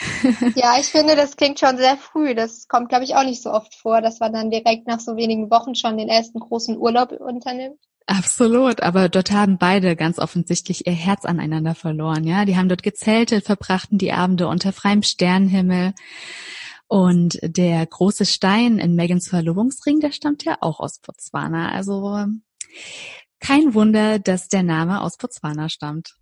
Ja, 0.54 0.78
ich 0.78 0.86
finde, 0.86 1.16
das 1.16 1.36
klingt 1.36 1.58
schon 1.58 1.76
sehr 1.76 1.96
früh. 1.96 2.36
Das 2.36 2.68
kommt, 2.68 2.88
glaube 2.88 3.02
ich, 3.02 3.16
auch 3.16 3.24
nicht 3.24 3.42
so 3.42 3.50
oft 3.50 3.74
vor, 3.74 4.00
dass 4.00 4.20
man 4.20 4.32
dann 4.32 4.48
direkt 4.48 4.86
nach 4.86 5.00
so 5.00 5.16
wenigen 5.16 5.50
Wochen 5.50 5.74
schon 5.74 5.98
den 5.98 6.08
ersten 6.08 6.38
großen 6.38 6.78
Urlaub 6.78 7.10
unternimmt. 7.10 7.80
Absolut, 8.06 8.80
aber 8.80 9.08
dort 9.08 9.32
haben 9.32 9.58
beide 9.58 9.96
ganz 9.96 10.20
offensichtlich 10.20 10.86
ihr 10.86 10.92
Herz 10.92 11.24
aneinander 11.24 11.74
verloren, 11.74 12.22
ja. 12.22 12.44
Die 12.44 12.56
haben 12.56 12.68
dort 12.68 12.84
gezeltet, 12.84 13.44
verbrachten 13.44 13.98
die 13.98 14.12
Abende 14.12 14.46
unter 14.46 14.72
freiem 14.72 15.02
Sternenhimmel. 15.02 15.94
Und 16.88 17.38
der 17.42 17.84
große 17.86 18.24
Stein 18.24 18.78
in 18.78 18.94
Megans 18.94 19.28
Verlobungsring, 19.28 20.00
der 20.00 20.10
stammt 20.10 20.44
ja 20.44 20.56
auch 20.60 20.80
aus 20.80 20.98
Botswana. 21.00 21.70
Also 21.70 22.26
kein 23.40 23.74
Wunder, 23.74 24.18
dass 24.18 24.48
der 24.48 24.62
Name 24.62 25.02
aus 25.02 25.18
Botswana 25.18 25.68
stammt. 25.68 26.16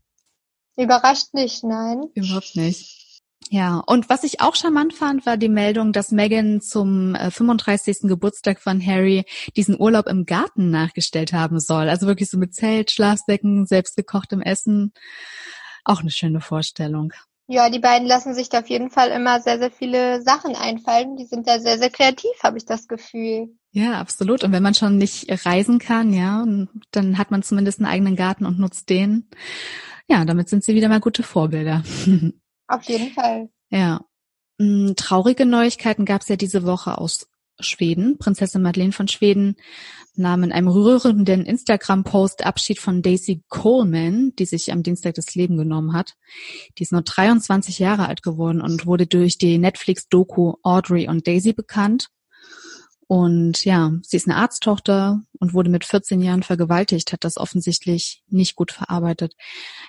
Überrascht 0.76 1.33
nicht, 1.33 1.64
nein. 1.64 2.11
Überhaupt 2.14 2.57
nicht. 2.57 3.07
Ja, 3.48 3.79
und 3.79 4.09
was 4.09 4.24
ich 4.24 4.40
auch 4.40 4.57
charmant 4.57 4.92
fand, 4.92 5.24
war 5.24 5.37
die 5.37 5.48
Meldung, 5.48 5.92
dass 5.92 6.11
Meghan 6.11 6.61
zum 6.61 7.14
35. 7.14 7.98
Äh, 8.02 8.09
Geburtstag 8.09 8.61
von 8.61 8.85
Harry 8.85 9.24
diesen 9.57 9.81
Urlaub 9.81 10.07
im 10.09 10.26
Garten 10.26 10.70
nachgestellt 10.70 11.33
haben 11.33 11.61
soll. 11.61 11.88
Also 11.88 12.07
wirklich 12.07 12.29
so 12.29 12.38
mit 12.38 12.55
Zelt, 12.55 12.90
Schlafsäcken, 12.90 13.66
selbstgekochtem 13.66 14.42
Essen. 14.42 14.92
Auch 15.85 16.00
eine 16.00 16.11
schöne 16.11 16.40
Vorstellung. 16.40 17.12
Ja, 17.48 17.70
die 17.70 17.78
beiden 17.78 18.09
lassen 18.09 18.35
sich 18.35 18.48
da 18.48 18.61
auf 18.61 18.68
jeden 18.68 18.90
Fall 18.90 19.11
immer 19.11 19.40
sehr, 19.40 19.59
sehr 19.59 19.70
viele 19.70 20.20
Sachen 20.22 20.56
einfallen. 20.56 21.16
Die 21.16 21.26
sind 21.26 21.46
da 21.46 21.61
sehr, 21.61 21.78
sehr 21.78 21.90
kreativ, 21.90 22.32
habe 22.42 22.59
ich 22.59 22.64
das 22.64 22.88
Gefühl. 22.88 23.56
Ja, 23.70 24.00
absolut. 24.00 24.42
Und 24.42 24.52
wenn 24.52 24.62
man 24.62 24.74
schon 24.74 24.98
nicht 24.98 25.26
reisen 25.44 25.78
kann, 25.78 26.12
ja, 26.12 26.44
dann 26.90 27.18
hat 27.18 27.30
man 27.30 27.42
zumindest 27.42 27.78
einen 27.78 27.87
eigenen 27.87 28.16
Garten 28.16 28.46
und 28.46 28.59
nutzt 28.59 28.90
den. 28.90 29.28
Ja, 30.09 30.24
damit 30.24 30.48
sind 30.48 30.64
sie 30.64 30.74
wieder 30.74 30.88
mal 30.88 31.00
gute 31.00 31.22
Vorbilder. 31.22 31.85
Auf 32.68 32.82
jeden 32.85 33.12
Fall. 33.12 33.48
Ja. 33.70 34.00
Mm, 34.59 34.94
traurige 34.96 35.46
Neuigkeiten 35.46 36.04
gab 36.04 36.22
es 36.22 36.28
ja 36.28 36.37
diese 36.37 36.64
Woche 36.64 36.98
aus 36.98 37.28
Schweden. 37.60 38.18
Prinzessin 38.18 38.62
Madeleine 38.62 38.92
von 38.92 39.08
Schweden 39.08 39.56
nahm 40.14 40.42
in 40.42 40.52
einem 40.52 40.68
rührenden 40.68 41.44
Instagram-Post 41.44 42.44
Abschied 42.44 42.78
von 42.78 43.02
Daisy 43.02 43.42
Coleman, 43.48 44.32
die 44.38 44.46
sich 44.46 44.72
am 44.72 44.82
Dienstag 44.82 45.14
das 45.14 45.34
Leben 45.34 45.56
genommen 45.56 45.92
hat. 45.92 46.14
Die 46.78 46.82
ist 46.82 46.92
nur 46.92 47.02
23 47.02 47.78
Jahre 47.78 48.08
alt 48.08 48.22
geworden 48.22 48.60
und 48.60 48.86
wurde 48.86 49.06
durch 49.06 49.38
die 49.38 49.58
Netflix-Doku 49.58 50.54
Audrey 50.62 51.08
und 51.08 51.26
Daisy 51.26 51.52
bekannt. 51.52 52.08
Und 53.08 53.64
ja, 53.64 53.92
sie 54.02 54.16
ist 54.16 54.26
eine 54.26 54.36
Arzttochter 54.36 55.22
und 55.38 55.54
wurde 55.54 55.70
mit 55.70 55.84
14 55.84 56.20
Jahren 56.20 56.42
vergewaltigt, 56.42 57.12
hat 57.12 57.22
das 57.22 57.36
offensichtlich 57.36 58.24
nicht 58.28 58.56
gut 58.56 58.72
verarbeitet. 58.72 59.36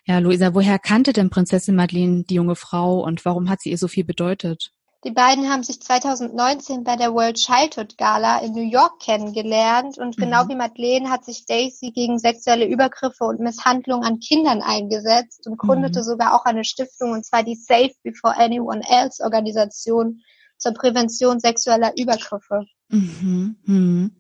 Ja, 0.06 0.20
Luisa, 0.20 0.54
woher 0.54 0.78
kannte 0.78 1.14
denn 1.14 1.32
Prinzessin 1.32 1.76
Madeleine 1.76 2.26
die 2.26 2.36
junge 2.36 2.56
Frau 2.56 3.04
und 3.04 3.26
warum 3.26 3.50
hat 3.50 3.62
sie 3.62 3.72
ihr 3.72 3.78
so 3.80 3.88
viel 3.88 4.04
bedeutet? 4.04 4.72
Die 5.04 5.12
beiden 5.12 5.50
haben 5.50 5.64
sich 5.64 5.80
2019 5.80 6.84
bei 6.84 6.96
der 6.96 7.14
World 7.14 7.38
Childhood 7.38 7.98
Gala 7.98 8.40
in 8.40 8.54
New 8.54 8.68
York 8.68 9.00
kennengelernt 9.00 10.00
und 10.00 10.18
genau 10.18 10.46
mhm. 10.46 10.50
wie 10.50 10.56
Madeleine 10.56 11.10
hat 11.10 11.24
sich 11.24 11.46
Daisy 11.46 11.92
gegen 11.92 12.18
sexuelle 12.18 12.68
Übergriffe 12.68 13.26
und 13.26 13.40
Misshandlungen 13.40 14.04
an 14.04 14.20
Kindern 14.20 14.62
eingesetzt 14.62 15.46
und 15.46 15.58
gründete 15.58 16.00
mhm. 16.00 16.04
sogar 16.04 16.34
auch 16.34 16.46
eine 16.46 16.64
Stiftung 16.64 17.12
und 17.12 17.26
zwar 17.26 17.44
die 17.44 17.56
Safe 17.56 17.94
Before 18.02 18.36
Anyone 18.36 18.82
Else 18.90 19.24
Organisation 19.24 20.24
zur 20.58 20.74
Prävention 20.74 21.40
sexueller 21.40 21.94
Übergriffe. 21.96 22.66
Mhm, 22.90 23.58
mhm. 23.66 24.16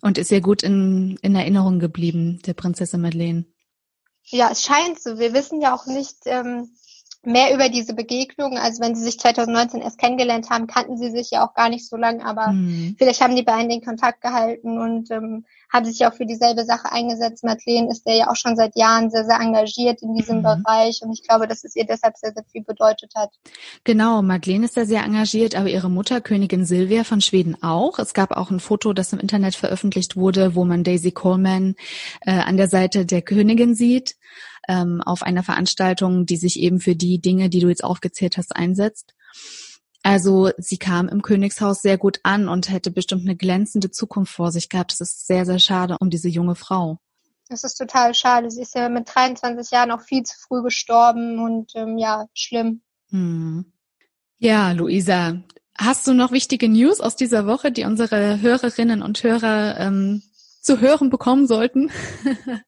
Und 0.00 0.16
ist 0.16 0.30
ja 0.30 0.38
gut 0.38 0.62
in, 0.62 1.18
in 1.22 1.34
Erinnerung 1.34 1.80
geblieben, 1.80 2.40
der 2.46 2.54
Prinzessin 2.54 3.00
Madeleine. 3.00 3.46
Ja, 4.26 4.50
es 4.52 4.62
scheint 4.62 5.00
so. 5.00 5.18
Wir 5.18 5.34
wissen 5.34 5.60
ja 5.60 5.74
auch 5.74 5.86
nicht 5.86 6.18
ähm, 6.26 6.70
mehr 7.22 7.54
über 7.54 7.68
diese 7.68 7.94
Begegnung. 7.94 8.56
Also 8.56 8.82
wenn 8.82 8.94
sie 8.94 9.02
sich 9.02 9.18
2019 9.18 9.82
erst 9.82 9.98
kennengelernt 9.98 10.50
haben, 10.50 10.66
kannten 10.66 10.96
sie 10.96 11.10
sich 11.10 11.30
ja 11.30 11.46
auch 11.46 11.54
gar 11.54 11.68
nicht 11.68 11.86
so 11.86 11.96
lange, 11.96 12.24
aber 12.24 12.48
mhm. 12.52 12.96
vielleicht 12.98 13.20
haben 13.20 13.36
die 13.36 13.42
beiden 13.42 13.68
den 13.68 13.84
Kontakt 13.84 14.20
gehalten 14.20 14.78
und 14.78 15.10
ähm, 15.10 15.44
haben 15.72 15.84
sich 15.84 16.04
auch 16.06 16.14
für 16.14 16.26
dieselbe 16.26 16.64
Sache 16.64 16.90
eingesetzt. 16.92 17.44
Madeleine 17.44 17.90
ist 17.90 18.02
ja 18.06 18.30
auch 18.30 18.36
schon 18.36 18.56
seit 18.56 18.76
Jahren 18.76 19.10
sehr, 19.10 19.24
sehr 19.24 19.38
engagiert 19.40 20.02
in 20.02 20.14
diesem 20.14 20.38
mhm. 20.38 20.42
Bereich 20.42 21.00
und 21.02 21.12
ich 21.12 21.26
glaube, 21.26 21.46
dass 21.46 21.64
es 21.64 21.76
ihr 21.76 21.84
deshalb 21.84 22.16
sehr, 22.16 22.32
sehr 22.32 22.44
viel 22.50 22.62
bedeutet 22.62 23.12
hat. 23.14 23.30
Genau, 23.84 24.22
Madeleine 24.22 24.64
ist 24.64 24.76
da 24.76 24.84
sehr 24.84 25.04
engagiert, 25.04 25.54
aber 25.54 25.68
ihre 25.68 25.90
Mutter, 25.90 26.20
Königin 26.20 26.64
Silvia 26.64 27.04
von 27.04 27.20
Schweden 27.20 27.62
auch. 27.62 27.98
Es 27.98 28.14
gab 28.14 28.32
auch 28.32 28.50
ein 28.50 28.60
Foto, 28.60 28.92
das 28.92 29.12
im 29.12 29.20
Internet 29.20 29.54
veröffentlicht 29.54 30.16
wurde, 30.16 30.54
wo 30.54 30.64
man 30.64 30.84
Daisy 30.84 31.12
Coleman 31.12 31.74
äh, 32.22 32.32
an 32.32 32.56
der 32.56 32.68
Seite 32.68 33.06
der 33.06 33.22
Königin 33.22 33.74
sieht 33.74 34.16
ähm, 34.68 35.00
auf 35.00 35.22
einer 35.22 35.42
Veranstaltung, 35.42 36.26
die 36.26 36.36
sich 36.36 36.58
eben 36.58 36.80
für 36.80 36.94
die 36.94 37.20
Dinge, 37.20 37.48
die 37.48 37.60
du 37.60 37.68
jetzt 37.68 37.84
aufgezählt 37.84 38.36
hast, 38.36 38.54
einsetzt. 38.54 39.14
Also 40.02 40.50
sie 40.56 40.78
kam 40.78 41.08
im 41.08 41.22
Königshaus 41.22 41.82
sehr 41.82 41.98
gut 41.98 42.20
an 42.22 42.48
und 42.48 42.70
hätte 42.70 42.90
bestimmt 42.90 43.22
eine 43.22 43.36
glänzende 43.36 43.90
Zukunft 43.90 44.32
vor 44.32 44.50
sich 44.50 44.68
gehabt. 44.68 44.92
Das 44.92 45.00
ist 45.00 45.26
sehr, 45.26 45.44
sehr 45.44 45.58
schade 45.58 45.96
um 46.00 46.10
diese 46.10 46.28
junge 46.28 46.54
Frau. 46.54 46.98
Das 47.48 47.64
ist 47.64 47.74
total 47.74 48.14
schade. 48.14 48.50
Sie 48.50 48.62
ist 48.62 48.74
ja 48.74 48.88
mit 48.88 49.14
23 49.14 49.70
Jahren 49.72 49.90
auch 49.90 50.00
viel 50.00 50.22
zu 50.22 50.38
früh 50.38 50.62
gestorben 50.62 51.40
und 51.40 51.72
ähm, 51.74 51.98
ja, 51.98 52.26
schlimm. 52.32 52.82
Hm. 53.10 53.72
Ja, 54.38 54.70
Luisa, 54.70 55.42
hast 55.76 56.06
du 56.06 56.14
noch 56.14 56.30
wichtige 56.30 56.68
News 56.68 57.00
aus 57.00 57.16
dieser 57.16 57.46
Woche, 57.46 57.72
die 57.72 57.84
unsere 57.84 58.40
Hörerinnen 58.40 59.02
und 59.02 59.22
Hörer 59.22 59.78
ähm, 59.80 60.22
zu 60.62 60.80
hören 60.80 61.10
bekommen 61.10 61.46
sollten? 61.48 61.90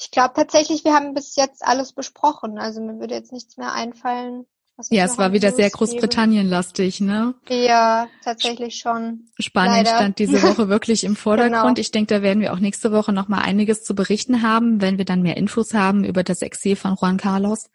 ich 0.00 0.10
glaube 0.10 0.34
tatsächlich, 0.34 0.84
wir 0.84 0.94
haben 0.94 1.14
bis 1.14 1.36
jetzt 1.36 1.64
alles 1.64 1.92
besprochen. 1.92 2.58
Also 2.58 2.82
mir 2.82 2.98
würde 2.98 3.14
jetzt 3.14 3.32
nichts 3.32 3.56
mehr 3.56 3.72
einfallen. 3.72 4.46
Ja, 4.90 5.04
es 5.04 5.18
war 5.18 5.32
wieder 5.32 5.52
sehr 5.52 5.70
Großbritannien-lastig, 5.70 7.00
ne? 7.00 7.34
Ja, 7.48 8.08
tatsächlich 8.24 8.76
schon. 8.76 9.28
Spanien 9.38 9.84
Leider. 9.84 9.96
stand 9.96 10.18
diese 10.18 10.42
Woche 10.42 10.68
wirklich 10.68 11.04
im 11.04 11.14
Vordergrund. 11.16 11.76
Genau. 11.76 11.80
Ich 11.80 11.90
denke, 11.90 12.14
da 12.14 12.22
werden 12.22 12.40
wir 12.40 12.52
auch 12.52 12.58
nächste 12.58 12.90
Woche 12.90 13.12
noch 13.12 13.28
mal 13.28 13.42
einiges 13.42 13.84
zu 13.84 13.94
berichten 13.94 14.42
haben, 14.42 14.80
wenn 14.80 14.98
wir 14.98 15.04
dann 15.04 15.22
mehr 15.22 15.36
Infos 15.36 15.74
haben 15.74 16.04
über 16.04 16.24
das 16.24 16.42
Exil 16.42 16.74
von 16.76 16.96
Juan 17.00 17.18
Carlos. 17.18 17.70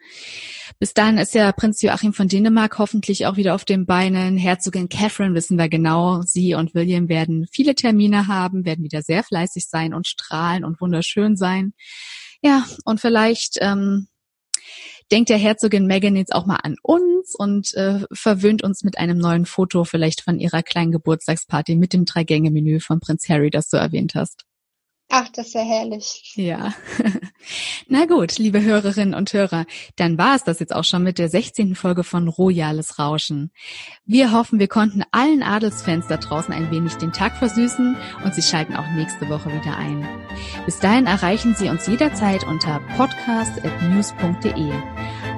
Bis 0.79 0.93
dahin 0.93 1.17
ist 1.17 1.33
ja 1.33 1.51
Prinz 1.51 1.81
Joachim 1.81 2.13
von 2.13 2.27
Dänemark 2.27 2.77
hoffentlich 2.77 3.25
auch 3.25 3.38
wieder 3.38 3.55
auf 3.55 3.63
den 3.63 3.86
Beinen. 3.86 4.38
Herzogin 4.38 4.89
Catherine 4.89 5.36
wissen 5.36 5.57
wir 5.57 5.69
genau. 5.69 6.21
Sie 6.23 6.55
und 6.55 6.73
William 6.73 7.10
werden 7.10 7.47
viele 7.51 7.75
Termine 7.75 8.27
haben, 8.27 8.65
werden 8.65 8.83
wieder 8.83 9.01
sehr 9.01 9.23
fleißig 9.23 9.67
sein 9.69 9.93
und 9.93 10.07
strahlen 10.07 10.65
und 10.65 10.81
wunderschön 10.81 11.36
sein. 11.36 11.73
Ja, 12.41 12.65
und 12.86 12.99
vielleicht 12.99 13.57
ähm, 13.62 14.07
denkt 15.12 15.30
der 15.30 15.38
Herzogin 15.38 15.88
Meghan 15.88 16.15
jetzt 16.15 16.34
auch 16.34 16.46
mal 16.46 16.60
an 16.63 16.76
uns 16.82 17.36
und 17.36 17.74
äh, 17.76 18.06
verwöhnt 18.12 18.63
uns 18.63 18.84
mit 18.84 18.98
einem 18.98 19.17
neuen 19.17 19.46
Foto 19.46 19.84
vielleicht 19.84 20.22
von 20.22 20.39
ihrer 20.39 20.63
kleinen 20.63 20.91
Geburtstagsparty 20.91 21.76
mit 21.76 21.93
dem 21.93 22.06
Drei-Gänge-Menü 22.06 22.80
von 22.80 23.00
Prinz 23.00 23.30
Harry, 23.30 23.50
das 23.50 23.70
du 23.70 23.78
erwähnt 23.78 24.15
hast. 24.15 24.46
Ach, 25.10 25.30
das 25.30 25.48
ist 25.48 25.54
ja 25.56 25.62
herrlich. 25.62 26.34
Ja. 26.36 26.74
Na 27.88 28.06
gut, 28.06 28.38
liebe 28.39 28.62
Hörerinnen 28.62 29.13
und 29.13 29.32
Hörer, 29.32 29.65
dann 29.96 30.17
war 30.17 30.36
es 30.36 30.43
das 30.43 30.60
jetzt 30.60 30.76
auch 30.76 30.84
schon 30.84 31.02
mit 31.04 31.17
der 31.17 31.30
16. 31.30 31.76
Folge 31.76 32.04
von 32.04 32.28
Royales 32.28 33.00
Rauschen. 33.00 33.52
Wir 34.06 34.34
hoffen, 34.34 34.60
wir 34.60 34.67
konnten 34.67 35.04
allen 35.12 35.43
Adelsfans 35.43 36.08
da 36.08 36.17
draußen 36.17 36.54
ein 36.54 36.72
wenig 36.72 36.96
den 36.96 37.13
Tag 37.13 37.38
versüßen 37.38 37.96
und 38.26 38.36
Sie 38.36 38.41
schalten 38.41 38.76
auch 38.76 38.88
nächste 38.96 39.30
Woche 39.30 39.50
wieder 39.50 39.78
ein. 39.78 40.06
Bis 40.65 40.80
dahin 40.80 41.06
erreichen 41.06 41.56
Sie 41.56 41.70
uns 41.70 41.88
jederzeit 41.88 42.43
unter 42.43 42.82
podcast.news.de. 42.98 44.72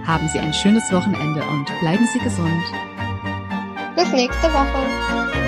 Haben 0.06 0.30
Sie 0.30 0.40
ein 0.40 0.54
schönes 0.54 0.92
Wochenende 0.92 1.44
und 1.44 1.66
bleiben 1.80 2.08
Sie 2.12 2.20
gesund. 2.20 2.64
Bis 3.96 4.12
nächste 4.14 4.52
Woche. 4.52 5.39